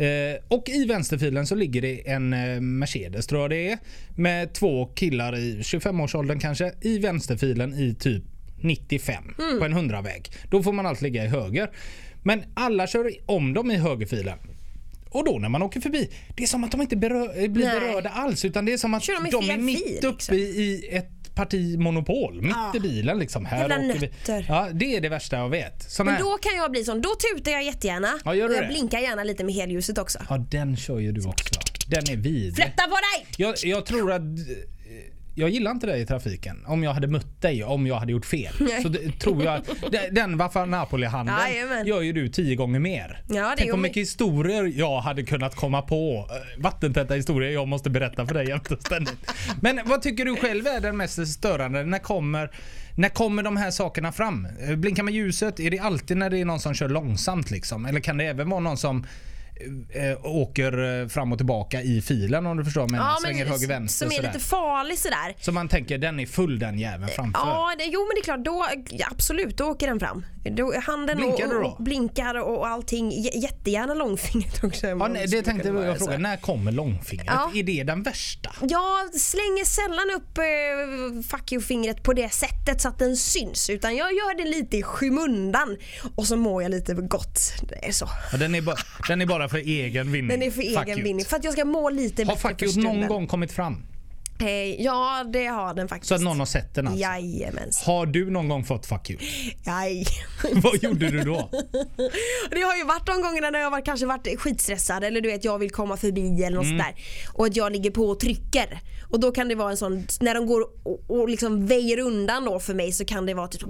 Eh, 0.00 0.36
och 0.48 0.68
i 0.68 0.84
vänsterfilen 0.84 1.46
så 1.46 1.54
ligger 1.54 1.82
det 1.82 2.08
en 2.10 2.32
eh, 2.32 2.60
Mercedes 2.60 3.26
tror 3.26 3.40
jag 3.40 3.50
det 3.50 3.68
är. 3.70 3.78
Med 4.16 4.52
två 4.52 4.86
killar 4.86 5.36
i 5.38 5.60
25-årsåldern 5.60 6.38
kanske 6.40 6.72
i 6.80 6.98
vänsterfilen 6.98 7.74
i 7.74 7.94
typ 7.94 8.22
95 8.62 9.24
Mm. 9.38 9.58
på 9.58 9.64
en 9.64 9.74
100-väg. 9.90 10.32
Då 10.50 10.62
får 10.62 10.72
man 10.72 10.86
allt 10.86 11.02
ligga 11.02 11.24
i 11.24 11.28
höger. 11.28 11.70
Men 12.22 12.42
alla 12.54 12.86
kör 12.86 13.10
om 13.26 13.54
dem 13.54 13.70
i 13.70 13.76
högerfilen. 13.76 14.38
Och 15.08 15.24
då 15.24 15.38
när 15.38 15.48
man 15.48 15.62
åker 15.62 15.80
förbi, 15.80 16.10
det 16.36 16.42
är 16.42 16.46
som 16.46 16.64
att 16.64 16.70
de 16.72 16.80
inte 16.80 16.96
berö- 16.96 17.48
blir 17.48 17.64
Nej. 17.66 17.80
berörda 17.80 18.08
alls. 18.08 18.44
Utan 18.44 18.64
det 18.64 18.72
är 18.72 18.76
som 18.76 18.94
att 18.94 19.02
de 19.30 19.50
är 19.50 19.56
mitt 19.58 20.04
uppe 20.04 20.10
liksom. 20.12 20.34
i 20.36 20.88
ett 20.90 21.10
parti 21.44 21.78
monopol. 21.78 22.42
Mitt 22.42 22.52
Ja. 22.56 22.72
i 22.76 22.80
bilen 22.80 23.18
liksom. 23.18 23.44
Här 23.46 23.58
Jävla 23.60 23.78
nötter. 23.78 24.44
Ja, 24.48 24.68
det 24.72 24.96
är 24.96 25.00
det 25.00 25.08
värsta 25.08 25.36
jag 25.36 25.48
vet. 25.48 25.90
Sån 25.90 26.06
Men 26.06 26.14
här, 26.14 26.22
då 26.22 26.38
kan 26.38 26.56
jag 26.56 26.70
bli 26.70 26.84
sån, 26.84 27.00
då 27.02 27.08
tutar 27.08 27.50
jag 27.52 27.64
jättegärna 27.64 28.08
Ja, 28.24 28.34
gör 28.34 28.48
och 28.48 28.54
jag 28.54 28.62
det? 28.64 28.68
blinkar 28.68 28.98
gärna 28.98 29.24
lite 29.24 29.44
med 29.44 29.54
helljuset 29.54 29.98
också. 29.98 30.18
Ja, 30.28 30.38
den 30.50 30.76
kör 30.76 30.98
ju 30.98 31.12
du 31.12 31.28
också. 31.28 31.54
Den 31.86 32.02
är 32.10 32.16
vidrig. 32.16 32.54
Flytta 32.54 32.82
på 32.82 32.90
dig! 32.94 33.26
Jag, 33.36 33.54
jag 33.62 33.86
tror 33.86 34.12
att... 34.12 34.22
Jag 35.34 35.50
gillar 35.50 35.70
inte 35.70 35.86
dig 35.86 36.00
i 36.00 36.06
trafiken. 36.06 36.64
Om 36.66 36.82
jag 36.82 36.94
hade 36.94 37.06
mött 37.08 37.42
dig, 37.42 37.64
om 37.64 37.86
jag 37.86 37.94
hade 37.94 38.12
gjort 38.12 38.26
fel. 38.26 38.54
Nej. 38.60 38.82
Så 38.82 38.88
det, 38.88 39.18
tror 39.20 39.44
jag... 39.44 39.60
Den 40.12 40.36
varför 40.38 40.66
Napoli-handeln 40.66 41.86
gör 41.86 42.00
ju 42.00 42.12
du 42.12 42.28
tio 42.28 42.56
gånger 42.56 42.78
mer. 42.80 43.22
Ja, 43.28 43.54
Tänk 43.58 43.72
vi. 43.72 43.76
mycket 43.76 43.96
historier 43.96 44.72
jag 44.76 45.00
hade 45.00 45.22
kunnat 45.22 45.54
komma 45.56 45.82
på. 45.82 46.28
eh, 46.30 46.62
Vattentäta 46.62 47.14
historier 47.14 47.50
jag 47.50 47.68
måste 47.68 47.90
berätta 47.90 48.26
för 48.26 48.34
dig 48.34 48.48
jämt 48.48 48.70
och 48.70 48.80
ständigt. 48.82 49.30
Men 49.62 49.80
vad 49.84 50.02
tycker 50.02 50.24
du 50.24 50.36
själv 50.36 50.66
är 50.66 50.80
den 50.80 50.96
mest 50.96 51.26
störande? 51.28 51.84
När 51.84 51.98
kommer, 51.98 52.50
när 52.96 53.08
kommer 53.08 53.42
de 53.42 53.56
här 53.56 53.70
sakerna 53.70 54.12
fram? 54.12 54.46
Eh, 54.68 54.76
Blinka 54.76 55.02
med 55.02 55.14
ljuset, 55.14 55.60
är 55.60 55.70
det 55.70 55.78
alltid 55.78 56.16
när 56.16 56.30
det 56.30 56.38
är 56.38 56.44
någon 56.44 56.60
som 56.60 56.74
kör 56.74 56.88
långsamt 56.88 57.50
liksom? 57.50 57.86
Eller 57.86 58.00
kan 58.00 58.16
det 58.16 58.24
även 58.24 58.50
vara 58.50 58.60
någon 58.60 58.76
som 58.76 59.06
åker 60.22 61.00
eh, 61.02 61.08
fram 61.08 61.32
och 61.32 61.38
tillbaka 61.38 61.82
i 61.82 62.02
filen 62.02 62.46
om 62.46 62.56
du 62.56 62.64
förstår 62.64 62.82
jag 62.82 62.90
menar? 62.90 63.16
Svänger 63.20 63.46
höger 63.46 63.68
vänster 63.68 64.06
som 64.06 64.12
är 64.12 64.16
sådär. 64.16 64.32
lite 64.32 64.44
farlig 64.44 64.98
sådär. 64.98 65.36
Så 65.40 65.52
man 65.52 65.68
tänker 65.68 65.98
den 65.98 66.20
är 66.20 66.26
full 66.26 66.58
den 66.58 66.78
jäveln 66.78 67.08
framför. 67.16 67.40
Ja, 67.40 67.74
det, 67.78 67.84
jo 67.84 68.00
men 68.00 68.14
det 68.14 68.20
är 68.20 68.24
klart, 68.24 68.44
då, 68.44 68.66
ja, 68.90 69.06
absolut, 69.10 69.56
då 69.56 69.64
åker 69.64 69.86
den 69.86 70.00
fram. 70.00 70.24
Då, 70.44 70.74
handen 70.86 71.16
Blinkar 71.16 71.56
och, 71.56 71.62
då? 71.62 71.68
och 71.68 71.82
blinkar 71.82 72.34
och, 72.34 72.58
och 72.58 72.68
allting. 72.68 73.10
J- 73.10 73.38
jättegärna 73.42 73.94
långfingret 73.94 74.64
också. 74.64 74.86
Ja, 74.86 75.08
nej, 75.08 75.26
det 75.26 75.42
tänkte 75.42 75.68
jag 75.68 75.98
fråga. 75.98 76.18
När 76.18 76.36
kommer 76.36 76.72
långfingret? 76.72 77.26
Ja. 77.28 77.50
Är 77.54 77.62
det 77.62 77.82
den 77.84 78.02
värsta? 78.02 78.50
Jag 78.60 79.14
slänger 79.14 79.64
sällan 79.64 80.10
upp 80.16 80.38
eh, 80.38 81.22
fuck 81.30 81.52
you-fingret 81.52 82.02
på 82.02 82.12
det 82.12 82.32
sättet 82.32 82.80
så 82.80 82.88
att 82.88 82.98
den 82.98 83.16
syns. 83.16 83.70
Utan 83.70 83.96
jag 83.96 84.12
gör 84.12 84.36
det 84.44 84.50
lite 84.50 84.76
i 84.76 84.82
skymundan. 84.82 85.76
Och 86.14 86.26
så 86.26 86.36
mår 86.36 86.62
jag 86.62 86.70
lite 86.70 86.94
gott. 86.94 87.40
Det 87.68 87.86
är 87.88 87.92
så. 87.92 88.08
Ja, 88.32 88.38
den, 88.38 88.54
är 88.54 88.60
ba, 88.62 88.74
den 89.08 89.20
är 89.22 89.26
bara 89.26 89.48
för 89.50 89.58
egen 89.58 90.12
vinning. 90.12 90.28
Den 90.28 90.42
är 90.42 90.50
för 90.50 90.62
Fuck 90.62 90.88
egen 90.88 91.04
vinning. 91.04 91.24
För 91.24 91.36
att 91.36 91.44
jag 91.44 91.52
ska 91.52 91.64
må 91.64 91.90
lite 91.90 92.22
Har 92.24 92.26
bättre 92.34 92.48
fuck 92.48 92.58
för 92.58 92.66
you 92.66 92.76
någon 92.76 92.92
stunden. 92.92 93.08
gång 93.08 93.26
kommit 93.26 93.52
fram? 93.52 93.82
Eh, 94.40 94.82
ja, 94.82 95.24
det 95.32 95.46
har 95.46 95.74
den 95.74 95.88
faktiskt. 95.88 96.08
Så 96.08 96.14
att 96.14 96.20
någon 96.20 96.38
har 96.38 96.46
sett 96.46 96.74
den 96.74 96.86
alltså? 96.86 97.00
Jajamensan. 97.02 97.94
Har 97.94 98.06
du 98.06 98.30
någon 98.30 98.48
gång 98.48 98.64
fått 98.64 98.86
fuck 98.86 99.10
you? 99.10 99.20
Jaj. 99.66 100.06
Vad 100.54 100.82
gjorde 100.82 101.10
du 101.10 101.20
då? 101.20 101.50
Det 102.50 102.60
har 102.60 102.76
ju 102.76 102.84
varit 102.84 103.06
de 103.06 103.22
gångerna 103.22 103.50
när 103.50 103.58
jag 103.60 103.84
kanske 103.84 104.06
varit 104.06 104.40
skitstressad 104.40 105.04
eller 105.04 105.20
du 105.20 105.30
vet 105.30 105.44
jag 105.44 105.58
vill 105.58 105.70
komma 105.70 105.96
förbi 105.96 106.42
eller 106.44 106.56
något 106.56 106.64
Mm. 106.66 106.78
sådär. 106.78 106.94
Och 107.34 107.46
att 107.46 107.56
jag 107.56 107.72
ligger 107.72 107.90
på 107.90 108.02
och 108.04 108.20
trycker. 108.20 108.80
Och 109.10 109.20
då 109.20 109.32
kan 109.32 109.48
det 109.48 109.54
vara 109.54 109.70
en 109.70 109.76
sån, 109.76 110.06
när 110.20 110.34
de 110.34 110.46
går 110.46 110.60
och, 110.82 111.04
och 111.10 111.28
liksom 111.28 111.66
väjer 111.66 111.98
undan 111.98 112.44
då 112.44 112.60
för 112.60 112.74
mig 112.74 112.92
så 112.92 113.04
kan 113.04 113.26
det 113.26 113.34
vara 113.34 113.48
typ 113.48 113.62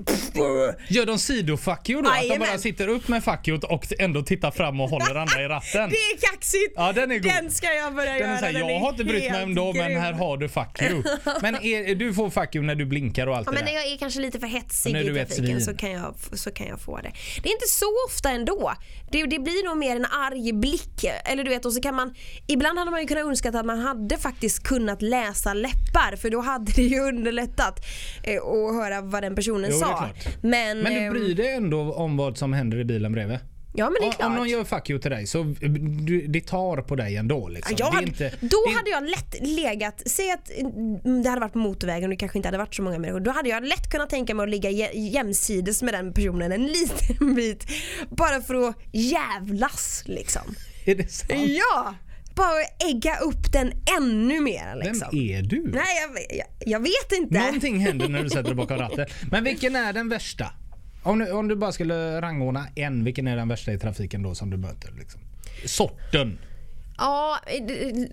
Gör 0.88 1.06
de 1.06 1.18
sido-fuck 1.18 1.88
you 1.90 2.02
då? 2.02 2.10
Att 2.10 2.22
de 2.28 2.38
bara 2.38 2.58
sitter 2.58 2.88
upp 2.88 3.08
med 3.08 3.24
fuck 3.24 3.48
you 3.48 3.58
och 3.58 3.84
ändå 3.98 4.22
tittar 4.22 4.50
fram 4.50 4.80
och 4.80 4.88
håller 4.90 5.14
andra 5.14 5.42
i 5.42 5.48
ratten? 5.48 5.90
Det 5.90 5.96
är 5.96 6.30
kaxigt! 6.32 6.72
Ja, 6.76 6.92
den 6.92 7.10
är 7.10 7.18
god. 7.18 7.32
Den 7.32 7.50
ska 7.50 7.66
jag 7.66 7.94
börja 7.94 8.10
Den 8.12 8.20
göra. 8.20 8.38
så 8.38 8.44
här, 8.44 8.52
den 8.52 8.68
jag 8.68 8.80
har 8.80 8.90
inte 8.90 9.04
brytt 9.04 9.30
mig 9.30 9.42
om 9.44 9.54
då 9.54 9.72
men 9.72 9.96
här 10.00 10.12
har 10.12 10.36
du 10.36 10.48
fuck 10.48 10.59
you. 10.82 11.02
Men 11.42 11.54
är, 11.54 11.94
du 11.94 12.14
får 12.14 12.30
fuck 12.30 12.54
you 12.54 12.64
när 12.64 12.74
du 12.74 12.84
blinkar 12.86 13.26
och 13.26 13.36
allt 13.36 13.46
Ja, 13.46 13.52
det 13.52 13.56
men 13.56 13.64
när 13.64 13.72
där? 13.72 13.78
jag 13.80 13.92
är 13.92 13.96
kanske 13.96 14.20
lite 14.20 14.40
för 14.40 14.46
hetsig 14.46 14.92
när 14.92 15.10
i 15.10 15.24
trafiken 15.26 15.60
så 15.60 15.76
kan, 15.76 15.90
jag, 15.90 16.14
så 16.32 16.50
kan 16.50 16.66
jag 16.66 16.80
få 16.80 16.96
det. 16.96 17.12
Det 17.42 17.48
är 17.48 17.52
inte 17.52 17.68
så 17.68 17.86
ofta 18.08 18.30
ändå. 18.30 18.72
Det, 19.10 19.26
det 19.26 19.38
blir 19.38 19.68
nog 19.68 19.78
mer 19.78 19.96
en 19.96 20.04
arg 20.04 20.52
blick. 20.52 21.04
Eller 21.24 21.44
du 21.44 21.50
vet, 21.50 21.64
och 21.64 21.72
så 21.72 21.80
kan 21.80 21.94
man, 21.94 22.14
ibland 22.46 22.78
hade 22.78 22.90
man 22.90 23.00
ju 23.00 23.06
kunnat 23.06 23.24
önska 23.24 23.48
att 23.48 23.66
man 23.66 23.78
hade 23.78 24.16
faktiskt 24.18 24.62
kunnat 24.62 25.02
läsa 25.02 25.54
läppar 25.54 26.16
för 26.16 26.30
då 26.30 26.40
hade 26.40 26.72
det 26.72 26.82
ju 26.82 27.00
underlättat 27.00 27.80
eh, 28.22 28.36
att 28.42 28.74
höra 28.74 29.00
vad 29.00 29.22
den 29.22 29.34
personen 29.34 29.70
Jo, 29.72 29.78
sa. 29.78 30.08
Men, 30.42 30.80
Men 30.80 30.94
du 30.94 31.00
ehm, 31.00 31.12
bryr 31.12 31.34
dig 31.34 31.54
ändå 31.54 31.92
om 31.92 32.16
vad 32.16 32.38
som 32.38 32.52
händer 32.52 32.78
i 32.80 32.84
bilen 32.84 33.12
bredvid? 33.12 33.38
Ja 33.72 33.90
men 33.90 34.02
det 34.02 34.08
är 34.08 34.12
klart. 34.12 34.26
om 34.26 34.34
någon 34.34 34.48
gör 34.48 34.64
fuck 34.64 34.90
you 34.90 35.00
till 35.00 35.10
dig 35.10 35.26
så 35.26 35.42
du, 36.06 36.26
det 36.26 36.40
tar 36.46 36.76
på 36.82 36.96
dig 36.96 37.16
ändå 37.16 37.48
liksom. 37.48 37.76
Ja, 37.78 37.86
jag 37.86 37.92
hade, 37.92 38.06
inte, 38.06 38.32
då 38.40 38.56
det 38.66 38.76
hade 38.76 38.90
jag 38.90 39.04
lätt 39.08 39.36
legat, 39.40 40.02
säg 40.06 40.30
att 40.30 40.50
mm, 40.50 41.22
det 41.22 41.28
hade 41.28 41.40
varit 41.40 41.52
på 41.52 41.58
motorvägen 41.58 42.04
och 42.04 42.10
det 42.10 42.16
kanske 42.16 42.38
inte 42.38 42.48
hade 42.48 42.58
varit 42.58 42.74
så 42.74 42.82
många 42.82 42.98
människor. 42.98 43.20
Då 43.20 43.30
hade 43.30 43.48
jag 43.48 43.64
lätt 43.66 43.90
kunnat 43.90 44.10
tänka 44.10 44.34
mig 44.34 44.44
att 44.44 44.50
ligga 44.50 44.70
jä- 44.70 44.92
jämsides 45.10 45.82
med 45.82 45.94
den 45.94 46.12
personen 46.12 46.52
en 46.52 46.66
liten 46.66 47.34
bit. 47.34 47.66
Bara 48.10 48.40
för 48.40 48.68
att 48.68 48.76
jävlas 48.92 50.02
liksom. 50.06 50.42
Är 50.84 50.94
det 50.94 51.12
sant? 51.12 51.32
Ja! 51.46 51.94
Bara 52.34 52.88
ägga 52.90 53.16
upp 53.18 53.52
den 53.52 53.72
ännu 53.98 54.40
mer 54.40 54.76
liksom. 54.84 55.08
Vem 55.12 55.20
är 55.20 55.42
du? 55.42 55.62
Nej 55.74 55.84
jag, 56.02 56.38
jag, 56.38 56.46
jag 56.72 56.80
vet 56.80 57.12
inte. 57.12 57.38
Någonting 57.38 57.78
händer 57.78 58.08
när 58.08 58.22
du 58.22 58.28
sätter 58.30 58.42
dig 58.42 58.54
bakom 58.54 58.78
ratten. 58.78 59.06
Men 59.30 59.44
vilken 59.44 59.76
är 59.76 59.92
den 59.92 60.08
värsta? 60.08 60.52
Om 61.02 61.18
du, 61.18 61.30
om 61.30 61.48
du 61.48 61.56
bara 61.56 61.72
skulle 61.72 62.20
rangordna 62.20 62.66
en, 62.74 63.04
vilken 63.04 63.26
är 63.26 63.36
den 63.36 63.48
värsta 63.48 63.72
i 63.72 63.78
trafiken 63.78 64.22
då 64.22 64.34
som 64.34 64.50
du 64.50 64.56
möter? 64.56 64.92
Liksom? 64.98 65.20
Sorten. 65.66 66.38
Ja, 67.00 67.38
eh, 67.46 68.06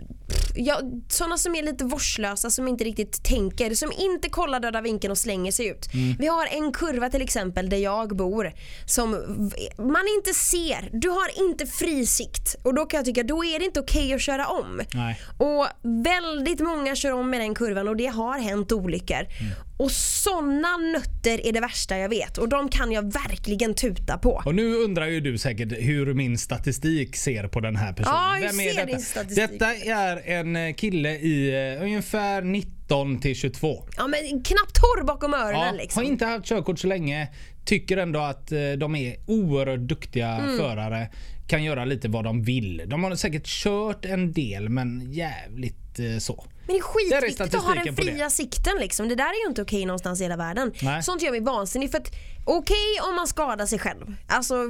ja, 0.55 0.81
sådana 1.09 1.37
som 1.37 1.55
är 1.55 1.63
lite 1.63 1.85
vårdslösa, 1.85 2.49
som 2.49 2.67
inte 2.67 2.83
riktigt 2.83 3.23
tänker, 3.23 3.75
som 3.75 3.91
inte 3.97 4.29
kollar 4.29 4.59
döda 4.59 4.81
vinkeln 4.81 5.11
och 5.11 5.17
slänger 5.17 5.51
sig 5.51 5.67
ut. 5.67 5.93
Mm. 5.93 6.15
Vi 6.19 6.27
har 6.27 6.47
en 6.47 6.71
kurva 6.71 7.09
till 7.09 7.21
exempel 7.21 7.69
där 7.69 7.77
jag 7.77 8.17
bor 8.17 8.53
som 8.85 9.11
man 9.77 10.03
inte 10.17 10.33
ser. 10.33 10.89
Du 10.93 11.09
har 11.09 11.49
inte 11.49 11.65
fri 11.65 12.05
sikt 12.05 12.55
och 12.63 12.73
då 12.73 12.85
kan 12.85 12.97
jag 12.97 13.05
tycka 13.05 13.23
då 13.23 13.45
är 13.45 13.59
det 13.59 13.65
inte 13.65 13.79
okej 13.79 14.13
att 14.13 14.21
köra 14.21 14.47
om. 14.47 14.81
Nej. 14.93 15.19
Och 15.37 15.67
väldigt 16.03 16.59
många 16.59 16.95
kör 16.95 17.11
om 17.11 17.29
med 17.29 17.39
den 17.39 17.55
kurvan 17.55 17.87
och 17.87 17.97
det 17.97 18.07
har 18.07 18.39
hänt 18.39 18.71
olyckor. 18.71 19.17
Mm. 19.17 19.53
Och 19.77 19.91
sådana 19.91 20.77
nötter 20.77 21.47
är 21.47 21.51
det 21.53 21.59
värsta 21.59 21.97
jag 21.97 22.09
vet 22.09 22.37
och 22.37 22.49
de 22.49 22.69
kan 22.69 22.91
jag 22.91 23.13
verkligen 23.13 23.73
tuta 23.73 24.17
på. 24.17 24.41
Och 24.45 24.55
nu 24.55 24.75
undrar 24.75 25.05
ju 25.07 25.19
du 25.21 25.37
säkert 25.37 25.71
hur 25.71 26.13
min 26.13 26.37
statistik 26.37 27.15
ser 27.15 27.47
på 27.47 27.59
den 27.59 27.75
här 27.75 27.93
personen. 27.93 28.15
Ja, 28.17 28.33
hur 28.35 28.47
Vem 28.47 28.59
är 28.59 28.63
ser 28.69 28.75
detta? 28.75 28.85
din 28.85 28.99
statistik? 29.01 29.49
Detta 29.49 29.75
är 29.75 30.21
en 30.29 30.55
eh, 30.55 30.73
kille 30.73 31.11
i 31.11 31.49
eh, 31.77 31.83
ungefär 31.83 32.41
19 32.41 33.19
till 33.19 33.35
22. 33.35 33.83
Ja 33.97 34.07
men 34.07 34.19
knappt 34.43 34.75
torr 34.75 35.03
bakom 35.03 35.33
öronen 35.33 35.59
Ja, 35.65 35.71
liksom. 35.71 36.03
Har 36.03 36.07
inte 36.11 36.25
haft 36.25 36.45
körkort 36.45 36.79
så 36.79 36.87
länge. 36.87 37.27
Tycker 37.65 37.97
ändå 37.97 38.19
att 38.19 38.51
eh, 38.51 38.71
de 38.77 38.95
är 38.95 39.15
oerhört 39.27 39.79
duktiga 39.79 40.27
Mm. 40.37 40.57
förare. 40.57 41.09
Kan 41.47 41.63
göra 41.63 41.85
lite 41.85 42.07
vad 42.07 42.23
de 42.23 42.43
vill. 42.43 42.83
De 42.87 43.03
har 43.03 43.15
säkert 43.15 43.45
kört 43.47 44.05
en 44.05 44.31
del 44.33 44.69
men 44.69 45.11
jävligt 45.13 45.99
eh, 45.99 46.17
så. 46.19 46.45
Men 46.67 46.75
det 46.75 46.79
är 46.79 46.83
skitviktigt 46.83 47.55
att 47.55 47.63
ha 47.63 47.73
den 47.73 47.95
fria 47.95 48.29
sikten 48.29 48.73
liksom. 48.79 49.07
Det 49.09 49.15
där 49.15 49.23
är 49.29 49.43
ju 49.43 49.49
inte 49.49 49.61
okej 49.61 49.85
någonstans 49.85 50.19
i 50.19 50.23
hela 50.23 50.37
världen. 50.37 50.71
Nej. 50.81 51.03
Sånt 51.03 51.21
gör 51.21 51.31
mig 51.31 51.39
vansinnig 51.41 51.91
för 51.91 51.97
att 51.97 52.11
okej 52.45 52.99
om 53.09 53.15
man 53.15 53.27
skadar 53.27 53.65
sig 53.65 53.79
själv. 53.79 54.15
Alltså, 54.27 54.69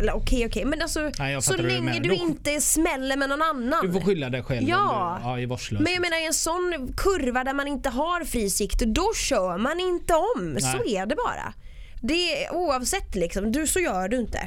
eller 0.00 0.16
okej 0.16 0.46
okej 0.46 0.64
men 0.64 0.82
alltså 0.82 1.10
Nej, 1.18 1.42
så 1.42 1.56
du 1.56 1.62
länge 1.62 2.00
du 2.00 2.08
Då- 2.08 2.14
inte 2.14 2.60
smäller 2.60 3.16
med 3.16 3.28
någon 3.28 3.42
annan. 3.42 3.86
Du 3.86 3.92
får 3.92 4.00
skylla 4.00 4.30
dig 4.30 4.42
själv 4.42 4.68
Ja. 4.68 5.18
om 5.24 5.36
du 5.36 5.42
ja, 5.42 5.56
är. 5.58 5.82
Men 5.82 5.92
jag 5.92 6.00
menar 6.00 6.22
i 6.22 6.26
en 6.26 6.34
sån 6.34 6.92
kurva 6.96 7.44
där 7.44 7.54
man 7.54 7.68
inte 7.68 7.88
har 7.88 8.24
fri 8.24 8.50
sikt, 8.50 8.78
då 8.78 9.12
kör 9.14 9.58
man 9.58 9.80
inte 9.80 10.14
om. 10.14 10.56
Så 10.60 10.84
är 10.88 11.06
det 11.06 11.16
bara. 11.16 11.54
Det 12.02 12.44
är, 12.44 12.54
oavsett 12.54 13.14
liksom, 13.14 13.52
du, 13.52 13.66
så 13.66 13.80
gör 13.80 14.08
du 14.08 14.16
inte. 14.16 14.38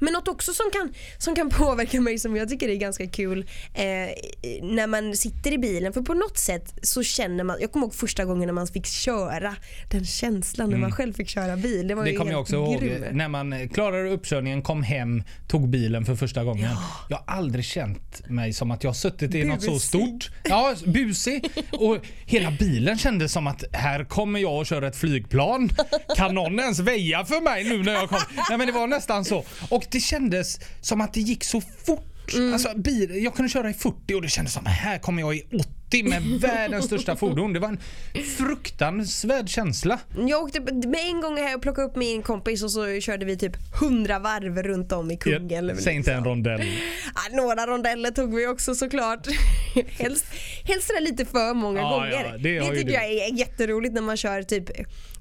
Men 0.00 0.12
något 0.12 0.28
också 0.28 0.52
som 0.54 0.66
kan, 0.72 0.94
som 1.18 1.34
kan 1.34 1.48
påverka 1.58 2.00
mig 2.00 2.18
som 2.18 2.36
jag 2.36 2.48
tycker 2.48 2.68
är 2.68 2.74
ganska 2.74 3.06
kul 3.06 3.46
eh, 3.74 3.84
när 4.62 4.86
man 4.86 5.16
sitter 5.16 5.52
i 5.52 5.58
bilen. 5.58 5.92
För 5.92 6.00
på 6.02 6.14
något 6.14 6.38
sätt 6.38 6.74
så 6.82 7.02
känner 7.02 7.44
man, 7.44 7.56
jag 7.60 7.72
kommer 7.72 7.86
ihåg 7.86 7.94
första 7.94 8.24
gången 8.24 8.46
när 8.46 8.54
man 8.54 8.66
fick 8.66 8.86
köra, 8.86 9.56
den 9.90 10.04
känslan 10.04 10.70
när 10.70 10.78
man 10.78 10.92
själv 10.92 11.12
fick 11.12 11.28
köra 11.28 11.56
bil. 11.56 11.88
Det 11.88 11.94
var 11.94 12.04
Mm. 12.04 12.14
Det 12.14 12.18
kommer 12.18 12.32
jag 12.32 12.40
också 12.40 12.56
ihåg. 12.56 12.82
När 13.12 13.28
man 13.28 13.68
klarade 13.68 14.10
uppkörningen, 14.10 14.62
kom 14.62 14.82
hem, 14.82 15.22
tog 15.48 15.68
bilen 15.68 16.04
för 16.04 16.14
första 16.16 16.44
gången. 16.44 16.70
Jag 17.08 17.16
har 17.16 17.36
aldrig 17.36 17.64
känt 17.64 18.28
mig 18.28 18.52
som 18.52 18.70
att 18.70 18.82
jag 18.84 18.88
har 18.90 18.94
suttit 18.94 19.34
i 19.34 19.44
något 19.44 19.62
så 19.62 19.70
Busig. 19.70 19.88
stort. 19.88 20.30
Ja, 20.44 20.74
busig. 20.86 21.50
Och 21.72 21.98
hela 22.26 22.50
bilen 22.50 22.98
kändes 22.98 23.32
som 23.32 23.46
att 23.46 23.64
här 23.72 24.04
kommer 24.04 24.40
jag 24.40 24.58
och 24.58 24.66
kör 24.66 24.82
ett 24.82 24.96
flygplan. 24.96 25.70
Kan 26.16 26.34
någon 26.34 26.60
ens 26.60 26.78
väja 26.78 27.24
för 27.24 27.40
mig 27.40 27.64
nu 27.64 27.82
när 27.82 27.92
jag 27.92 28.08
kom? 28.08 28.18
Nej 28.48 28.58
men 28.58 28.66
det 28.66 28.72
var 28.72 28.86
nästan 28.86 29.24
så. 29.24 29.44
Och 29.68 29.86
det 29.94 30.00
kändes 30.00 30.60
som 30.80 31.00
att 31.00 31.14
det 31.14 31.20
gick 31.20 31.44
så 31.44 31.60
fort. 31.60 32.34
Mm. 32.34 32.52
Alltså, 32.52 32.68
bil, 32.76 33.22
jag 33.24 33.34
kunde 33.34 33.48
köra 33.48 33.70
i 33.70 33.74
40 33.74 34.14
och 34.14 34.22
det 34.22 34.28
kändes 34.28 34.52
som 34.52 34.66
att 34.66 34.72
här 34.72 34.98
kommer 34.98 35.22
jag 35.22 35.36
i 35.36 35.42
80 35.42 35.68
med 36.02 36.22
världens 36.40 36.84
största 36.84 37.16
fordon. 37.16 37.52
Det 37.52 37.60
var 37.60 37.68
en 37.68 37.78
fruktansvärd 38.38 39.48
känsla. 39.48 39.98
Jag 40.28 40.42
åkte 40.42 40.60
med 40.60 41.00
en 41.08 41.20
gång 41.20 41.36
här 41.36 41.56
och 41.56 41.62
plockade 41.62 41.86
upp 41.88 41.96
min 41.96 42.22
kompis 42.22 42.62
och 42.62 42.70
så 42.70 43.00
körde 43.00 43.24
vi 43.24 43.36
typ 43.36 43.52
100 43.82 44.18
varv 44.18 44.62
runt 44.62 44.92
om 44.92 45.10
i 45.10 45.16
Kungälv. 45.16 45.66
liksom. 45.66 45.84
Säg 45.84 45.94
inte 45.94 46.12
en 46.12 46.24
rondell. 46.24 46.60
Ja, 47.14 47.36
några 47.36 47.66
rondeller 47.66 48.10
tog 48.10 48.34
vi 48.34 48.46
också 48.46 48.74
såklart. 48.74 49.26
helst, 49.98 50.24
helst 50.64 50.86
sådär 50.86 51.00
lite 51.00 51.24
för 51.24 51.54
många 51.54 51.80
Ja, 51.80 51.90
gånger. 51.90 52.24
ja, 52.32 52.38
det 52.38 52.48
ju 52.48 52.60
tycker 52.74 52.92
jag 52.92 53.04
är 53.04 53.38
jätteroligt 53.38 53.94
när 53.94 54.02
man 54.02 54.16
kör 54.16 54.42
typ 54.42 54.70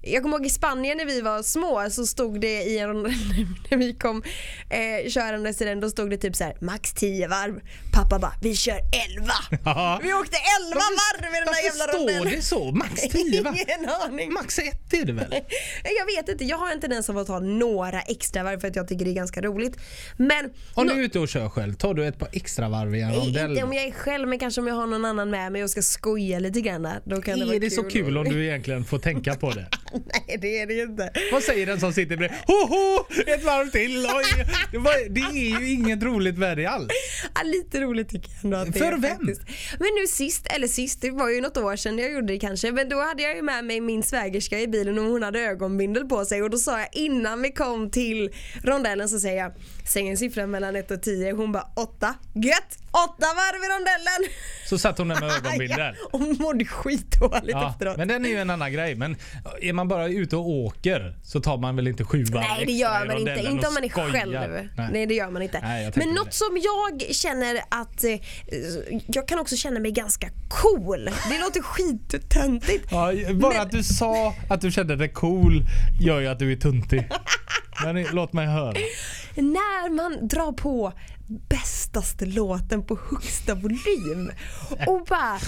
jag 0.05 0.23
kommer 0.23 0.37
ihåg 0.37 0.45
i 0.45 0.49
Spanien 0.49 0.97
när 0.97 1.05
vi 1.05 1.21
var 1.21 1.43
små 1.43 1.87
så 1.91 2.05
stod 2.05 2.41
det 2.41 2.61
i 2.63 2.77
en 2.79 2.87
rondell 2.89 3.13
när 3.69 3.77
vi 3.77 3.93
kom 3.93 4.23
eh, 4.69 5.09
körandes 5.09 5.61
i 5.61 5.65
den 5.65 5.79
då 5.79 5.89
stod 5.89 6.09
det 6.09 6.17
typ 6.17 6.35
så 6.35 6.43
här 6.43 6.55
max 6.61 6.93
10 6.93 7.27
varv. 7.27 7.59
Pappa 7.93 8.19
bara 8.19 8.33
vi 8.41 8.55
kör 8.55 8.79
11. 9.17 9.33
Ja. 9.65 9.99
Vi 10.03 10.13
åkte 10.13 10.37
11 10.67 10.79
varv 10.79 11.33
i 11.35 11.37
den 11.37 11.45
där 11.45 11.63
jävla 11.63 11.85
Varför 11.85 11.93
står 11.93 11.99
rondellen. 11.99 12.33
det 12.35 12.41
så? 12.41 12.71
Max 12.71 13.01
10 13.11 13.41
va? 13.41 13.55
Ingen 13.67 13.89
aning. 13.89 14.33
Max 14.33 14.59
1 14.59 14.93
är 14.93 15.05
det 15.05 15.13
väl? 15.13 15.31
Jag 15.99 16.05
vet 16.05 16.29
inte, 16.29 16.43
jag 16.45 16.57
har 16.57 16.71
en 16.71 16.79
tendens 16.79 17.09
av 17.09 17.17
att 17.17 17.27
ta 17.27 17.39
några 17.39 18.01
extra 18.01 18.43
varv 18.43 18.59
för 18.59 18.67
att 18.67 18.75
jag 18.75 18.87
tycker 18.87 19.05
det 19.05 19.11
är 19.11 19.15
ganska 19.15 19.41
roligt. 19.41 19.77
Men 20.17 20.49
Om 20.73 20.87
du 20.87 20.93
är 20.93 20.97
ute 20.99 21.19
och 21.19 21.27
kör 21.29 21.49
själv, 21.49 21.73
tar 21.73 21.93
du 21.93 22.07
ett 22.07 22.19
par 22.19 22.29
extra 22.33 22.69
varv 22.69 22.95
i 22.95 23.01
en 23.01 23.13
rondell? 23.13 23.51
inte 23.51 23.63
om 23.63 23.73
jag 23.73 23.83
är 23.85 23.91
själv 23.91 24.27
men 24.27 24.39
kanske 24.39 24.61
om 24.61 24.67
jag 24.67 24.75
har 24.75 24.87
någon 24.87 25.05
annan 25.05 25.29
med 25.29 25.51
mig 25.51 25.63
och 25.63 25.69
ska 25.69 25.81
skoja 25.81 26.39
lite 26.39 26.61
grann. 26.61 26.87
Då 27.05 27.21
kan 27.21 27.39
det 27.39 27.45
vara 27.45 27.55
är 27.55 27.59
det 27.59 27.69
så 27.69 27.83
kul 27.83 28.17
om 28.17 28.23
du 28.29 28.45
egentligen 28.47 28.85
får 28.85 28.99
tänka 28.99 29.35
på 29.35 29.51
det? 29.51 29.67
Nej 29.93 30.37
det 30.41 30.59
är 30.61 30.67
det 30.67 30.73
ju 30.73 30.83
inte. 30.83 31.11
Vad 31.31 31.43
säger 31.43 31.65
den 31.65 31.79
som 31.79 31.93
sitter 31.93 32.17
bredvid? 32.17 32.37
Hoho! 32.47 33.05
Ett 33.27 33.43
varv 33.43 33.69
till! 33.69 34.05
Oj. 34.05 34.45
Det 35.09 35.19
är 35.21 35.59
ju 35.59 35.71
inget 35.71 36.03
roligt 36.03 36.37
värde 36.37 36.69
alls. 36.69 36.87
Ja, 37.35 37.41
lite 37.43 37.81
roligt 37.81 38.09
tycker 38.09 38.29
jag 38.31 38.43
ändå 38.43 38.57
att 38.57 38.73
det 38.73 38.79
För 38.79 38.85
är 38.91 38.97
vem? 38.97 39.17
faktiskt. 39.17 39.41
Men 39.79 39.87
nu 40.01 40.07
sist, 40.07 40.42
eller 40.49 40.67
sist, 40.67 41.01
det 41.01 41.11
var 41.11 41.29
ju 41.29 41.41
något 41.41 41.57
år 41.57 41.75
sedan 41.75 41.99
jag 41.99 42.11
gjorde 42.11 42.33
det 42.33 42.39
kanske. 42.39 42.71
Men 42.71 42.89
då 42.89 43.01
hade 43.01 43.23
jag 43.23 43.35
ju 43.35 43.41
med 43.41 43.65
mig 43.65 43.81
min 43.81 44.03
svägerska 44.03 44.59
i 44.59 44.67
bilen 44.67 44.99
och 44.99 45.05
hon 45.05 45.23
hade 45.23 45.39
ögonbindel 45.39 46.05
på 46.05 46.25
sig 46.25 46.41
och 46.43 46.49
då 46.49 46.57
sa 46.57 46.79
jag 46.79 46.89
innan 46.91 47.41
vi 47.41 47.51
kom 47.51 47.89
till 47.91 48.29
rondellen 48.63 49.09
så 49.09 49.19
säger 49.19 49.37
jag 49.43 49.53
Säg 49.87 50.07
en 50.09 50.17
siffra 50.17 50.47
mellan 50.47 50.75
1 50.75 50.91
och 50.91 51.01
10. 51.01 51.31
Hon 51.33 51.51
bara 51.51 51.67
8. 51.75 52.15
Gött! 52.35 52.77
8 52.91 53.13
varv 53.19 53.63
i 53.63 53.67
rondellen! 53.67 54.33
Så 54.69 54.77
satt 54.77 54.97
hon 54.97 55.07
där 55.07 55.19
med 55.21 55.29
ögonbindel. 55.37 55.79
Ja, 55.79 55.93
och 56.11 56.19
mådde 56.39 56.65
skitdåligt 56.65 57.43
Ja, 57.47 57.69
efteråt. 57.69 57.97
men 57.97 58.07
den 58.07 58.25
är 58.25 58.29
ju 58.29 58.37
en 58.37 58.49
annan 58.49 58.73
grej. 58.73 58.95
Men 58.95 59.15
är 59.61 59.73
man 59.73 59.87
bara 59.87 60.07
ute 60.07 60.35
och 60.35 60.49
åker 60.49 61.15
så 61.23 61.39
tar 61.41 61.57
man 61.57 61.75
väl 61.75 61.87
inte 61.87 62.03
sju 62.05 62.23
varv 62.23 62.43
Nej 62.57 62.65
det 62.65 62.71
gör 62.71 63.05
man 63.07 63.17
inte, 63.17 63.47
inte 63.51 63.67
om 63.67 63.73
man 63.73 63.83
är 63.83 63.89
skojar. 63.89 64.09
själv. 64.11 64.31
Nej. 64.77 64.89
Nej. 64.93 65.05
det 65.05 65.13
gör 65.13 65.29
man 65.29 65.41
inte. 65.41 65.59
Nej, 65.61 65.91
Men 65.95 66.07
det. 66.07 66.13
något 66.13 66.33
som 66.33 66.57
jag 66.63 67.15
känner 67.15 67.61
att 67.69 68.03
eh, 68.03 68.19
jag 69.07 69.27
kan 69.27 69.39
också 69.39 69.55
känna 69.55 69.79
mig 69.79 69.91
ganska 69.91 70.29
cool. 70.49 71.05
Det 71.29 71.39
låter 71.39 71.61
skittöntigt. 71.61 72.87
Ja, 72.91 73.11
bara 73.33 73.61
att 73.61 73.71
du 73.71 73.83
sa 73.83 74.35
att 74.49 74.61
du 74.61 74.71
kände 74.71 74.95
dig 74.95 75.09
cool 75.09 75.65
gör 76.01 76.19
ju 76.19 76.27
att 76.27 76.39
du 76.39 76.51
är 76.51 76.55
tuntig. 76.55 77.09
Men 77.83 78.03
låt 78.03 78.33
mig 78.33 78.47
höra. 78.47 78.73
När 79.35 79.89
man 79.89 80.27
drar 80.27 80.51
på 80.51 80.93
bästaste 81.49 82.25
låten 82.25 82.85
på 82.85 82.99
högsta 83.09 83.55
volym 83.55 84.31
och 84.87 85.05
bara 85.09 85.39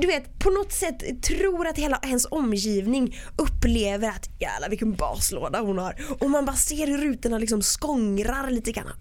du 0.00 0.06
vet, 0.06 0.38
på 0.38 0.50
något 0.50 0.72
sätt 0.72 1.22
tror 1.22 1.66
att 1.66 1.78
hela 1.78 2.00
ens 2.02 2.26
omgivning 2.30 3.16
upplever 3.36 4.08
att 4.08 4.40
jävlar 4.40 4.70
vilken 4.70 4.92
baslåda 4.92 5.60
hon 5.60 5.78
har. 5.78 5.96
Och 6.20 6.30
man 6.30 6.44
bara 6.44 6.56
ser 6.56 6.86
hur 6.86 6.98
rutorna 6.98 7.38
liksom 7.38 7.62
skångrar 7.62 8.50
lite 8.50 8.72
grann. 8.72 8.92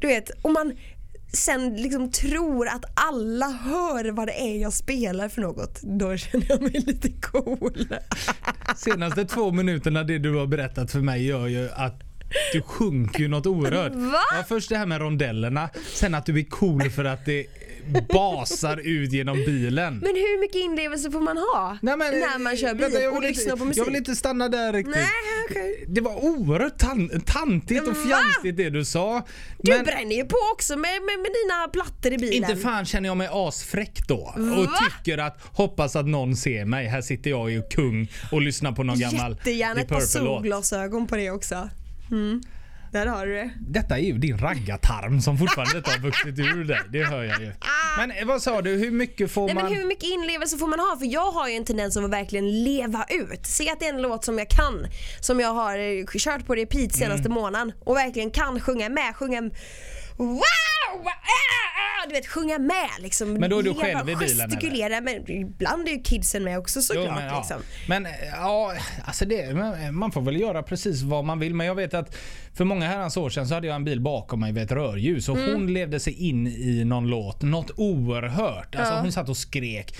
Du 0.00 0.06
vet, 0.06 0.30
och 0.42 0.52
man 0.52 0.72
sen 1.32 1.76
liksom 1.76 2.10
tror 2.10 2.68
att 2.68 2.84
alla 2.94 3.46
hör 3.46 4.10
vad 4.10 4.26
det 4.28 4.40
är 4.40 4.60
jag 4.62 4.72
spelar 4.72 5.28
för 5.28 5.42
något. 5.42 5.82
Då 5.82 6.16
känner 6.16 6.46
jag 6.48 6.62
mig 6.62 6.82
lite 6.86 7.08
cool. 7.08 7.86
Senaste 8.76 9.24
två 9.24 9.52
minuterna 9.52 10.04
det 10.04 10.18
du 10.18 10.34
har 10.34 10.46
berättat 10.46 10.90
för 10.90 11.00
mig 11.00 11.26
gör 11.26 11.46
ju 11.46 11.70
att 11.70 12.02
du 12.52 12.62
sjunker 12.62 13.20
ju 13.20 13.28
något 13.28 13.46
oerhört. 13.46 13.92
Va? 13.94 14.20
Ja, 14.32 14.44
först 14.48 14.68
det 14.68 14.76
här 14.76 14.86
med 14.86 15.00
rondellerna, 15.00 15.68
sen 15.94 16.14
att 16.14 16.26
du 16.26 16.38
är 16.38 16.44
cool 16.44 16.90
för 16.90 17.04
att 17.04 17.26
det 17.26 17.46
basar 18.08 18.76
ut 18.76 19.12
genom 19.12 19.36
bilen. 19.36 19.94
Men 19.98 20.14
hur 20.14 20.40
mycket 20.40 20.56
inlevelse 20.56 21.10
får 21.10 21.20
man 21.20 21.36
ha 21.36 21.78
Nej, 21.82 21.96
men, 21.96 22.10
när 22.20 22.38
man 22.38 22.56
kör 22.56 22.74
bil 22.74 22.80
vänta, 22.82 23.00
jag 23.00 23.10
vill 23.10 23.18
och 23.18 23.24
inte- 23.24 23.28
lyssnar 23.28 23.56
på 23.56 23.64
musik? 23.64 23.80
Jag 23.80 23.84
vill 23.86 23.96
inte 23.96 24.16
stanna 24.16 24.48
där 24.48 24.72
riktigt. 24.72 24.94
Nej, 24.94 25.06
okej. 25.50 25.84
Det 25.88 26.00
var 26.00 26.24
oerhört 26.24 26.78
tan- 26.82 27.20
tantigt 27.26 27.80
och 27.88 27.96
Va? 27.96 28.02
fjantigt 28.08 28.56
det 28.56 28.70
du 28.70 28.84
sa. 28.84 29.22
Du 29.58 29.72
Men 29.72 29.84
bränner 29.84 30.16
ju 30.16 30.24
på 30.24 30.36
också 30.52 30.76
med, 30.76 30.82
med, 30.90 31.18
med 31.18 31.30
dina 31.44 31.68
plattor 31.72 32.12
i 32.12 32.18
bilen. 32.18 32.50
inte 32.50 32.56
fan 32.62 32.84
känner 32.84 33.08
jag 33.08 33.16
mig 33.16 33.28
asfräck 33.32 34.08
då. 34.08 34.34
Och 34.36 34.64
Va? 34.66 34.72
tycker 35.04 35.18
att, 35.18 35.38
hoppas 35.52 35.96
att 35.96 36.06
någon 36.06 36.36
ser 36.36 36.64
mig. 36.64 36.86
Här 36.86 37.00
sitter 37.02 37.30
jag 37.30 37.50
ju 37.50 37.62
kung 37.62 38.08
och 38.32 38.42
lyssnar 38.42 38.72
på 38.72 38.82
någon 38.82 38.98
gammal 38.98 39.32
Jättegärna 39.32 39.80
ett 39.80 39.88
par 39.88 40.00
Purple-låt. 40.00 40.36
solglasögon 40.36 41.06
på 41.06 41.16
det 41.16 41.30
också. 41.30 41.68
Där 42.92 43.06
har 43.06 43.26
du 43.26 43.34
det. 43.34 43.50
Detta 43.60 43.98
är 43.98 44.02
ju 44.02 44.18
din 44.18 44.38
raggartarm 44.38 45.20
som 45.20 45.38
fortfarande 45.38 45.76
inte 45.76 45.90
har 45.90 45.98
vuxit 45.98 46.38
ur 46.38 46.64
dig. 46.64 46.80
Det 46.92 47.04
hör 47.04 47.22
jag 47.24 47.40
ju. 47.40 47.52
Men 47.98 48.10
eh, 48.10 48.24
vad 48.24 48.42
sa 48.42 48.62
du, 48.62 48.70
hur 48.70 48.90
mycket 48.90 49.30
får 49.30 49.46
Nej, 49.46 49.54
man? 49.54 49.64
men 49.64 49.72
hur 49.74 49.84
mycket 49.84 50.04
inlevelse 50.04 50.58
får 50.58 50.66
man 50.66 50.80
ha? 50.80 50.96
För 50.98 51.06
jag 51.06 51.30
har 51.30 51.48
ju 51.48 51.54
en 51.54 51.64
tendens 51.64 51.96
att 51.96 52.10
verkligen 52.10 52.64
leva 52.64 53.04
ut. 53.08 53.46
Se 53.46 53.70
att 53.70 53.80
det 53.80 53.86
är 53.86 53.94
en 53.94 54.02
låt 54.02 54.24
som 54.24 54.38
jag 54.38 54.48
kan, 54.48 54.86
som 55.20 55.40
jag 55.40 55.54
har 55.54 55.78
eh, 55.78 56.04
kört 56.06 56.46
på 56.46 56.54
repeat 56.54 56.92
senaste 56.92 57.28
Mm. 57.28 57.32
månaden 57.34 57.72
och 57.84 57.96
verkligen 57.96 58.30
kan 58.30 58.60
sjunga 58.60 58.88
med. 58.88 59.16
Sjunga 59.16 59.50
Wow! 60.16 60.40
Ah, 61.04 62.02
ah, 62.02 62.06
du 62.08 62.12
vet 62.14 62.26
sjunga 62.26 62.58
med 62.58 62.88
liksom. 62.98 63.32
Men 63.34 63.50
då 63.50 63.58
är 63.58 63.62
du 63.62 63.68
Leva, 63.70 63.82
själv 63.82 64.10
i 64.10 64.16
bilen, 64.16 64.40
eller? 64.40 64.48
Gestikulera, 64.48 65.00
men 65.00 65.30
ibland 65.30 65.88
är 65.88 65.92
ju 65.92 66.02
kidsen 66.02 66.44
med 66.44 66.58
också 66.58 66.82
såklart. 66.82 67.04
Jo, 67.08 67.14
men, 67.14 67.26
ja. 67.26 67.38
liksom. 67.38 67.56
men 67.88 68.06
ja, 68.36 68.72
alltså 69.04 69.24
det, 69.24 69.54
man- 69.56 69.94
man 69.94 70.12
får 70.12 70.20
väl 70.20 70.40
göra 70.40 70.62
precis 70.62 71.02
vad 71.02 71.24
man 71.24 71.38
vill. 71.38 71.54
Men 71.54 71.66
jag 71.66 71.74
vet 71.74 71.94
att 71.94 72.16
för 72.54 72.64
många 72.64 72.86
herrans 72.88 73.16
år 73.16 73.30
sedan 73.30 73.48
så 73.48 73.54
hade 73.54 73.66
jag 73.66 73.76
en 73.76 73.84
bil 73.84 74.00
bakom 74.00 74.40
mig 74.40 74.52
vid 74.52 74.62
ett 74.62 74.72
rörljus 74.72 75.28
och 75.28 75.36
Mm. 75.38 75.52
hon 75.52 75.72
levde 75.72 76.00
sig 76.00 76.28
in 76.28 76.46
i 76.46 76.84
någon 76.84 77.06
låt. 77.06 77.42
Något 77.42 77.70
oerhört. 77.76 78.74
Alltså 78.74 78.94
Ja. 78.94 79.00
Hon 79.00 79.12
satt 79.12 79.28
och 79.28 79.36
skrek. 79.36 79.94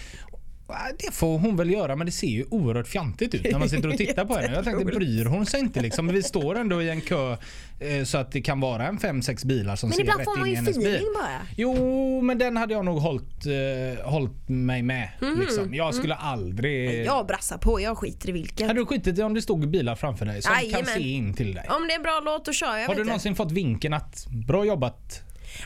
Det 0.98 1.12
får 1.14 1.38
hon 1.38 1.56
väl 1.56 1.70
göra 1.70 1.96
men 1.96 2.06
det 2.06 2.12
ser 2.12 2.26
ju 2.26 2.44
oerhört 2.50 2.86
fjantigt 2.88 3.34
ut 3.34 3.44
när 3.52 3.58
man 3.58 3.68
sitter 3.68 3.88
och 3.88 3.96
tittar 3.96 4.24
på 4.24 4.34
henne. 4.34 4.54
Jag 4.54 4.64
tänkte 4.64 4.84
bryr 4.84 5.24
hon 5.24 5.46
sig 5.46 5.60
inte 5.60 5.80
liksom? 5.80 6.06
Vi 6.08 6.22
står 6.22 6.54
ändå 6.58 6.82
i 6.82 6.90
en 6.90 7.00
kö 7.00 7.36
eh, 7.80 8.04
så 8.04 8.18
att 8.18 8.32
det 8.32 8.40
kan 8.40 8.60
vara 8.60 8.86
en 8.86 8.98
fem 8.98 9.22
sex 9.22 9.44
bilar 9.44 9.76
som 9.76 9.88
Men 9.88 9.96
ser 9.96 10.02
ibland 10.02 10.18
rätt 10.20 10.24
får 10.24 10.34
in 10.36 10.40
man 10.40 10.48
i 10.48 10.50
ju 10.50 10.56
hennes 10.56 10.76
bil. 10.78 10.86
feeling 10.86 11.12
bara. 11.14 11.40
Jo, 11.56 12.20
men 12.22 12.38
den 12.38 12.56
hade 12.56 12.74
jag 12.74 12.84
nog 12.84 12.98
hållit, 12.98 13.46
eh, 13.46 14.04
hållit 14.10 14.48
mig 14.48 14.82
med. 14.82 15.08
Mhm. 15.20 15.40
Liksom. 15.40 15.74
Jag 15.74 15.94
skulle 15.94 16.14
Mm. 16.14 16.26
aldrig... 16.26 17.04
Jag 17.06 17.26
brassar 17.26 17.58
på, 17.58 17.80
jag 17.80 17.98
skiter 17.98 18.28
i 18.28 18.32
vilken. 18.32 18.66
Hade 18.68 18.80
du 18.80 18.86
skitit 18.86 19.18
i 19.18 19.22
om 19.22 19.34
det 19.34 19.42
stod 19.42 19.70
bilar 19.70 19.94
framför 19.96 20.26
dig 20.26 20.42
som 20.42 20.52
kan 20.54 20.62
Jajamän. 20.64 20.86
se 20.86 21.00
in 21.00 21.34
till 21.34 21.54
dig? 21.54 21.66
Om 21.70 21.86
det 21.88 21.92
är 21.94 21.96
en 21.96 22.02
bra 22.02 22.22
låt 22.24 22.44
då 22.44 22.52
kör 22.52 22.76
jag. 22.76 22.86
Har 22.88 22.94
du 22.94 23.04
någonsin 23.04 23.34
fått 23.36 23.52
vinken 23.52 23.92
att 23.94 24.26
bra 24.46 24.64
jobbat? 24.64 25.22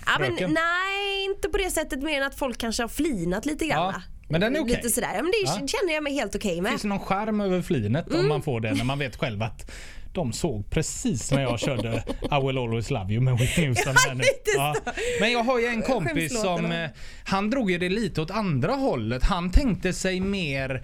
Ja, 0.06 0.12
men, 0.20 0.32
nej, 0.52 1.24
inte 1.24 1.48
på 1.48 1.58
det 1.58 1.70
sättet 1.70 2.02
mer 2.02 2.20
än 2.20 2.26
att 2.26 2.34
folk 2.34 2.58
kanske 2.58 2.82
har 2.82 2.88
flinat 2.88 3.46
lite 3.46 3.66
grann. 3.66 3.94
Ja? 3.94 4.02
Men 4.32 4.40
den 4.40 4.56
är 4.56 4.60
okej. 4.60 4.76
Lite 4.76 4.88
sådär. 4.88 5.08
Ja, 5.14 5.22
men 5.22 5.30
det 5.32 5.36
Ja. 5.44 5.66
känner 5.66 5.94
jag 5.94 6.02
mig 6.02 6.12
helt 6.14 6.34
okej 6.34 6.60
med. 6.60 6.70
Finns 6.70 6.82
det 6.82 6.88
någon 6.88 6.98
skärm 7.00 7.40
över 7.40 7.62
flinet 7.62 8.06
Mm. 8.08 8.20
om 8.20 8.28
man 8.28 8.42
får 8.42 8.60
det 8.60 8.74
när 8.74 8.84
man 8.84 8.98
vet 8.98 9.16
själv 9.16 9.42
att 9.42 9.70
de 10.14 10.32
såg 10.32 10.70
precis 10.70 11.30
när 11.32 11.42
jag 11.42 11.60
körde 11.60 12.02
I 12.22 12.46
will 12.46 12.58
always 12.58 12.90
love 12.90 13.12
you 13.12 13.22
med 13.22 13.38
Whitney 13.38 13.68
Houston 13.68 13.94
här 14.06 14.14
nu. 14.14 14.22
så. 14.44 14.74
Men 15.20 15.32
jag 15.32 15.42
har 15.44 15.58
ju 15.60 15.66
en 15.66 15.82
kompis 15.82 16.40
som 16.40 16.72
eh, 16.72 16.90
han 17.24 17.50
drog 17.50 17.70
ju 17.70 17.78
det 17.78 17.88
lite 17.88 18.20
åt 18.20 18.30
andra 18.30 18.72
hållet. 18.72 19.22
Han 19.22 19.50
tänkte 19.50 19.92
sig 19.92 20.20
mer, 20.20 20.82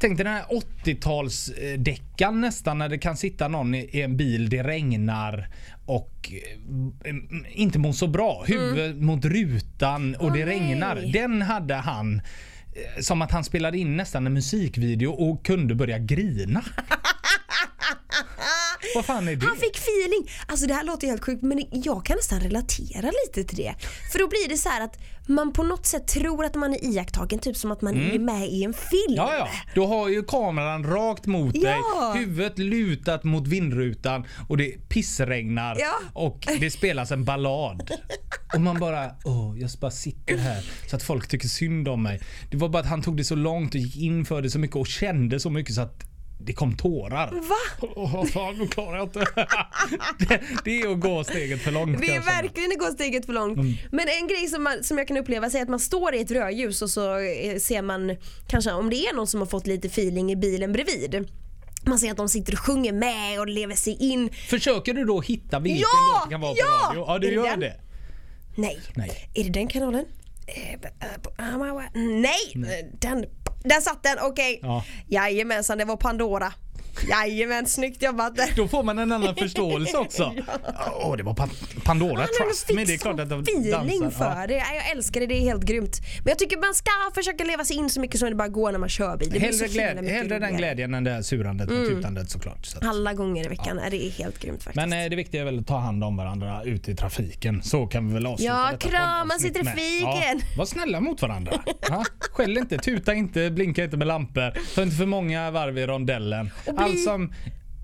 tänkte 0.00 0.24
den 0.24 0.32
här 0.32 0.44
80-talsdeckan 0.84 2.40
nästan 2.40 2.78
när 2.78 2.88
det 2.88 2.98
kan 2.98 3.16
sitta 3.16 3.48
någon 3.48 3.74
i 3.74 4.00
en 4.00 4.16
bil, 4.16 4.48
det 4.50 4.62
regnar 4.62 5.48
och 5.86 6.32
eh, 7.04 7.10
mm, 7.10 7.44
inte 7.50 7.78
mår 7.78 7.92
så 7.92 8.06
bra. 8.06 8.44
Huvudet 8.46 8.96
mot 8.96 9.24
rutan 9.24 10.14
och 10.14 10.24
Åh, 10.26 10.32
det 10.32 10.46
regnar. 10.46 10.94
nej. 10.94 11.12
Den 11.12 11.42
hade 11.42 11.74
han 11.74 12.22
Eh, 12.72 13.00
som 13.02 13.22
att 13.22 13.30
han 13.30 13.44
spelade 13.44 13.78
in 13.78 13.96
nästan 13.96 14.26
en 14.26 14.32
musikvideo 14.32 15.10
och 15.10 15.46
kunde 15.46 15.74
börja 15.74 15.98
grina. 15.98 16.62
Vad 18.94 19.04
fan 19.04 19.28
är 19.28 19.36
det? 19.36 19.46
Han 19.46 19.56
fick 19.56 19.76
feeling. 19.76 20.30
Alltså 20.46 20.66
det 20.66 20.74
här 20.74 20.84
låter 20.84 21.06
helt 21.06 21.24
sjukt 21.24 21.42
men 21.42 21.64
jag 21.70 22.04
kan 22.04 22.16
nästan 22.16 22.40
relatera 22.40 23.10
lite 23.26 23.44
till 23.48 23.56
det. 23.64 23.74
För 24.12 24.18
då 24.18 24.28
blir 24.28 24.48
det 24.48 24.56
så 24.56 24.68
här 24.68 24.80
att 24.80 24.98
man 25.26 25.52
på 25.52 25.62
något 25.62 25.86
sätt 25.86 26.06
tror 26.08 26.44
att 26.44 26.54
man 26.54 26.74
är 26.74 26.84
iakttagen, 26.84 27.38
typ 27.38 27.56
som 27.56 27.72
att 27.72 27.82
man 27.82 27.96
är 27.96 28.18
med 28.18 28.48
i 28.48 28.64
en 28.64 28.72
film. 28.74 29.12
Mm. 29.12 29.14
Ja, 29.16 29.36
ja. 29.38 29.48
Du 29.74 29.80
har 29.80 30.08
ju 30.08 30.22
kameran 30.22 30.84
rakt 30.86 31.26
mot 31.26 31.54
Ja. 31.56 31.60
dig, 32.14 32.20
huvudet 32.24 32.58
lutat 32.58 33.24
mot 33.24 33.46
vindrutan 33.46 34.24
och 34.48 34.56
det 34.56 34.88
pissregnar 34.88 35.76
Ja. 35.78 35.92
och 36.12 36.46
det 36.60 36.70
spelas 36.70 37.10
en 37.10 37.24
ballad. 37.24 37.90
Och 38.54 38.60
man 38.60 38.78
bara, 38.80 39.10
åh, 39.24 39.54
jag 39.60 39.70
bara 39.80 39.90
sitter 39.90 40.36
här 40.36 40.64
så 40.86 40.96
att 40.96 41.02
folk 41.02 41.28
tycker 41.28 41.48
synd 41.48 41.88
om 41.88 42.02
mig. 42.02 42.20
Det 42.50 42.56
var 42.56 42.68
bara 42.68 42.82
att 42.82 42.88
han 42.88 43.02
tog 43.02 43.16
det 43.16 43.24
så 43.24 43.34
långt 43.34 43.74
och 43.74 43.80
gick 43.80 43.96
in 43.96 44.24
för 44.24 44.42
det 44.42 44.50
så 44.50 44.58
mycket 44.58 44.76
och 44.76 44.86
kände 44.86 45.40
så 45.40 45.50
mycket 45.50 45.74
så 45.74 45.80
att 45.80 46.04
det 46.44 46.52
kom 46.52 46.76
tårar. 46.76 47.30
Va? 47.32 47.88
Vad 48.12 48.30
fan, 48.30 48.58
nu 48.58 48.66
klarar 48.66 48.96
jag 48.96 49.06
inte. 49.06 49.18
det, 50.18 50.40
det 50.64 50.80
är 50.80 50.92
att 50.92 51.00
gå 51.00 51.24
steget 51.24 51.62
för 51.62 51.70
långt. 51.70 52.00
Det 52.00 52.14
är 52.14 52.20
verkligen 52.20 52.72
att 52.72 52.78
gå 52.78 52.86
steget 52.86 53.26
för 53.26 53.32
långt. 53.32 53.58
Mm. 53.58 53.74
Men 53.90 54.06
en 54.20 54.26
grej 54.28 54.48
som, 54.48 54.62
man, 54.62 54.84
som 54.84 54.98
jag 54.98 55.08
kan 55.08 55.16
uppleva 55.16 55.46
är 55.46 55.62
att 55.62 55.68
man 55.68 55.80
står 55.80 56.14
i 56.14 56.20
ett 56.20 56.30
rödljus 56.30 56.82
och 56.82 56.90
så 56.90 57.18
eh, 57.18 57.56
ser 57.58 57.82
man 57.82 58.16
kanske 58.48 58.72
om 58.72 58.90
det 58.90 58.96
är 58.96 59.14
någon 59.14 59.26
som 59.26 59.40
har 59.40 59.46
fått 59.46 59.66
lite 59.66 59.88
feeling 59.88 60.32
i 60.32 60.36
bilen 60.36 60.72
bredvid. 60.72 61.28
Man 61.86 61.98
ser 61.98 62.10
att 62.10 62.16
de 62.16 62.28
sitter 62.28 62.52
och 62.52 62.58
sjunger 62.58 62.92
med 62.92 63.40
och 63.40 63.46
lever 63.48 63.74
sig 63.74 63.96
in. 64.00 64.30
Försöker 64.48 64.94
du 64.94 65.04
då 65.04 65.20
hitta 65.20 65.58
vilken 65.60 65.80
Ja! 65.80 65.86
låt 66.14 66.28
det 66.28 66.30
kan 66.34 66.40
vara 66.40 66.52
på 66.52 66.58
Ja! 66.58 66.88
radio? 66.88 67.04
Ja, 67.06 67.18
du 67.18 67.32
gör 67.32 67.44
den? 67.50 67.60
det. 67.60 67.80
Nej. 68.56 68.80
Nej. 68.94 69.30
Är 69.34 69.44
det 69.44 69.50
den 69.50 69.68
kanalen? 69.68 70.04
Wa- 71.38 71.90
Nej! 71.94 72.52
Den, 73.00 73.24
där 73.64 73.80
satt 73.80 74.02
den, 74.02 74.18
okej. 74.20 74.60
Ja. 74.62 74.84
Jajamensan, 75.08 75.78
det 75.78 75.84
var 75.84 75.96
Pandora. 75.96 76.52
Jajamän, 77.08 77.66
snyggt 77.66 78.02
jobbat. 78.02 78.32
Då 78.56 78.68
får 78.68 78.82
man 78.82 78.98
en 78.98 79.12
annan 79.12 79.34
förståelse 79.34 79.96
också. 79.96 80.34
Åh, 81.04 81.16
det 81.16 81.22
var 81.22 81.34
Pan- 81.34 81.80
Pandora 81.84 82.26
Trust 82.26 82.72
Me. 82.74 82.84
Det 82.84 82.94
är 82.94 82.98
klart 82.98 83.20
att 83.20 83.28
de 83.30 83.42
feeling 83.42 84.10
för 84.10 84.46
det. 84.48 84.54
Jag 84.54 84.90
älskar 84.92 85.20
det, 85.20 85.26
det 85.26 85.34
är 85.36 85.40
helt 85.40 85.64
grymt. 85.64 86.00
Men 86.18 86.28
jag 86.30 86.38
tycker 86.38 86.56
man 86.56 86.74
ska 86.74 86.90
försöka 87.14 87.44
leva 87.44 87.64
sig 87.64 87.76
in 87.76 87.90
så 87.90 88.00
mycket 88.00 88.20
som 88.20 88.28
det 88.28 88.34
bara 88.34 88.48
går 88.48 88.72
när 88.72 88.78
man 88.78 88.88
kör 88.88 89.16
bil. 89.16 89.30
Det 89.30 89.38
Hellre, 89.38 89.66
gläd- 89.66 90.08
hellre 90.08 90.38
den 90.38 90.56
glädjen 90.56 90.94
än 90.94 91.04
det 91.04 91.10
här 91.10 91.22
surandet 91.22 91.70
och 91.70 91.86
tutandet 91.86 92.30
såklart. 92.30 92.66
Så. 92.66 92.78
Alla 92.88 93.12
gånger 93.14 93.44
i 93.44 93.48
veckan. 93.48 93.80
Ja. 93.84 93.90
Det 93.90 94.06
är 94.06 94.10
helt 94.10 94.38
grymt 94.38 94.62
faktiskt. 94.62 94.86
Men 94.88 95.04
eh, 95.04 95.10
det 95.10 95.16
viktiga 95.16 95.40
är 95.40 95.44
väl 95.44 95.58
att 95.58 95.66
ta 95.66 95.78
hand 95.78 96.04
om 96.04 96.16
varandra 96.16 96.62
ute 96.64 96.90
i 96.90 96.94
trafiken. 96.96 97.62
Så 97.62 97.86
kan 97.86 98.08
vi 98.08 98.14
väl 98.14 98.26
avsluta 98.26 98.52
Ja, 98.72 98.78
kramas 98.78 99.44
i 99.44 99.50
trafiken. 99.50 100.02
Ja, 100.02 100.40
var 100.56 100.64
snälla 100.64 101.00
mot 101.00 101.22
varandra. 101.22 101.52
Ja, 101.88 102.04
skäll 102.20 102.58
inte, 102.58 102.78
tuta 102.78 103.14
inte, 103.14 103.50
blinka 103.50 103.84
inte 103.84 103.96
med 103.96 104.06
lampor. 104.06 104.52
Ta 104.74 104.82
inte 104.82 104.96
för 104.96 105.06
många 105.06 105.50
varv 105.50 105.78
i 105.78 105.86
rondellen. 105.86 106.50
Allt 106.80 107.04
som 107.04 107.32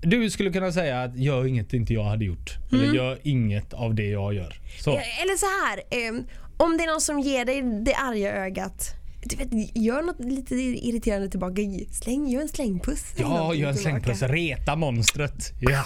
du 0.01 0.29
skulle 0.29 0.51
kunna 0.51 0.71
säga 0.71 1.01
att 1.01 1.17
gör 1.17 1.45
inget 1.45 1.73
inte 1.73 1.93
jag 1.93 2.03
hade 2.03 2.25
gjort. 2.25 2.57
Mm. 2.71 2.83
Eller 2.83 2.93
gör 2.93 3.17
inget 3.23 3.73
av 3.73 3.95
det 3.95 4.07
jag 4.07 4.33
gör. 4.33 4.59
Så. 4.79 4.91
Eller 4.91 5.37
så 5.37 5.45
här. 5.45 5.77
Eh, 5.77 6.23
om 6.57 6.77
det 6.77 6.83
är 6.83 6.87
någon 6.87 7.01
som 7.01 7.19
ger 7.19 7.45
dig 7.45 7.61
det 7.85 7.93
arga 7.93 8.31
ögat. 8.31 8.93
Du 9.23 9.35
vet, 9.35 9.75
gör 9.75 10.01
något 10.01 10.19
lite 10.19 10.55
irriterande 10.55 11.29
tillbaka. 11.29 11.61
Släng, 11.91 12.27
gör 12.27 12.41
en 12.41 12.47
slängpuss. 12.47 13.13
Ja, 13.17 13.53
gör 13.53 13.69
en 13.69 13.75
tillbaka. 13.75 14.03
slängpuss. 14.03 14.21
Reta 14.21 14.75
monstret. 14.75 15.53
Ja. 15.59 15.83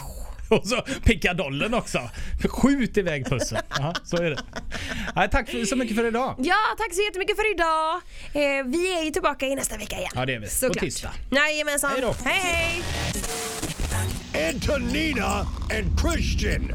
Och 0.57 0.67
så 0.67 0.81
pickadollen 1.03 1.73
också. 1.73 2.09
Skjut 2.49 2.97
iväg 2.97 3.25
pussen. 3.25 3.57
Ja, 3.79 3.93
så 4.03 4.17
är 4.17 4.29
det. 4.29 4.43
Nej, 5.15 5.29
tack 5.31 5.49
så 5.69 5.75
mycket 5.75 5.95
för 5.95 6.07
idag. 6.07 6.35
Ja, 6.39 6.55
tack 6.77 6.93
så 6.93 7.01
jättemycket 7.01 7.35
för 7.35 7.51
idag. 7.51 7.95
Eh, 8.33 8.65
vi 8.65 8.99
är 8.99 9.03
ju 9.03 9.11
tillbaka 9.11 9.47
i 9.47 9.55
nästa 9.55 9.77
vecka 9.77 9.97
igen. 9.97 10.11
Ja, 10.15 10.25
det 10.25 10.33
är 10.33 10.39
vi. 10.39 10.45
På 10.45 10.51
Såklart. 10.51 10.79
tisdag. 10.79 11.11
Jajamensan. 11.31 11.91
Hej 11.91 12.01
då. 12.01 12.15
Hej, 12.23 12.39
hej. 12.43 12.81
Antonina 14.49 15.45
and 15.77 15.99
Christian. 15.99 16.73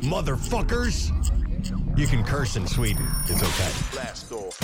Motherfuckers. 0.00 1.10
You 1.96 2.06
can 2.06 2.24
curse 2.24 2.56
in 2.60 2.66
Sweden. 2.66 3.06
It's 3.28 3.42
okay. 3.42 3.72
Blast 3.92 4.32
off. 4.32 4.60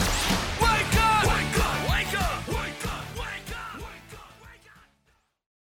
Wake 0.60 1.57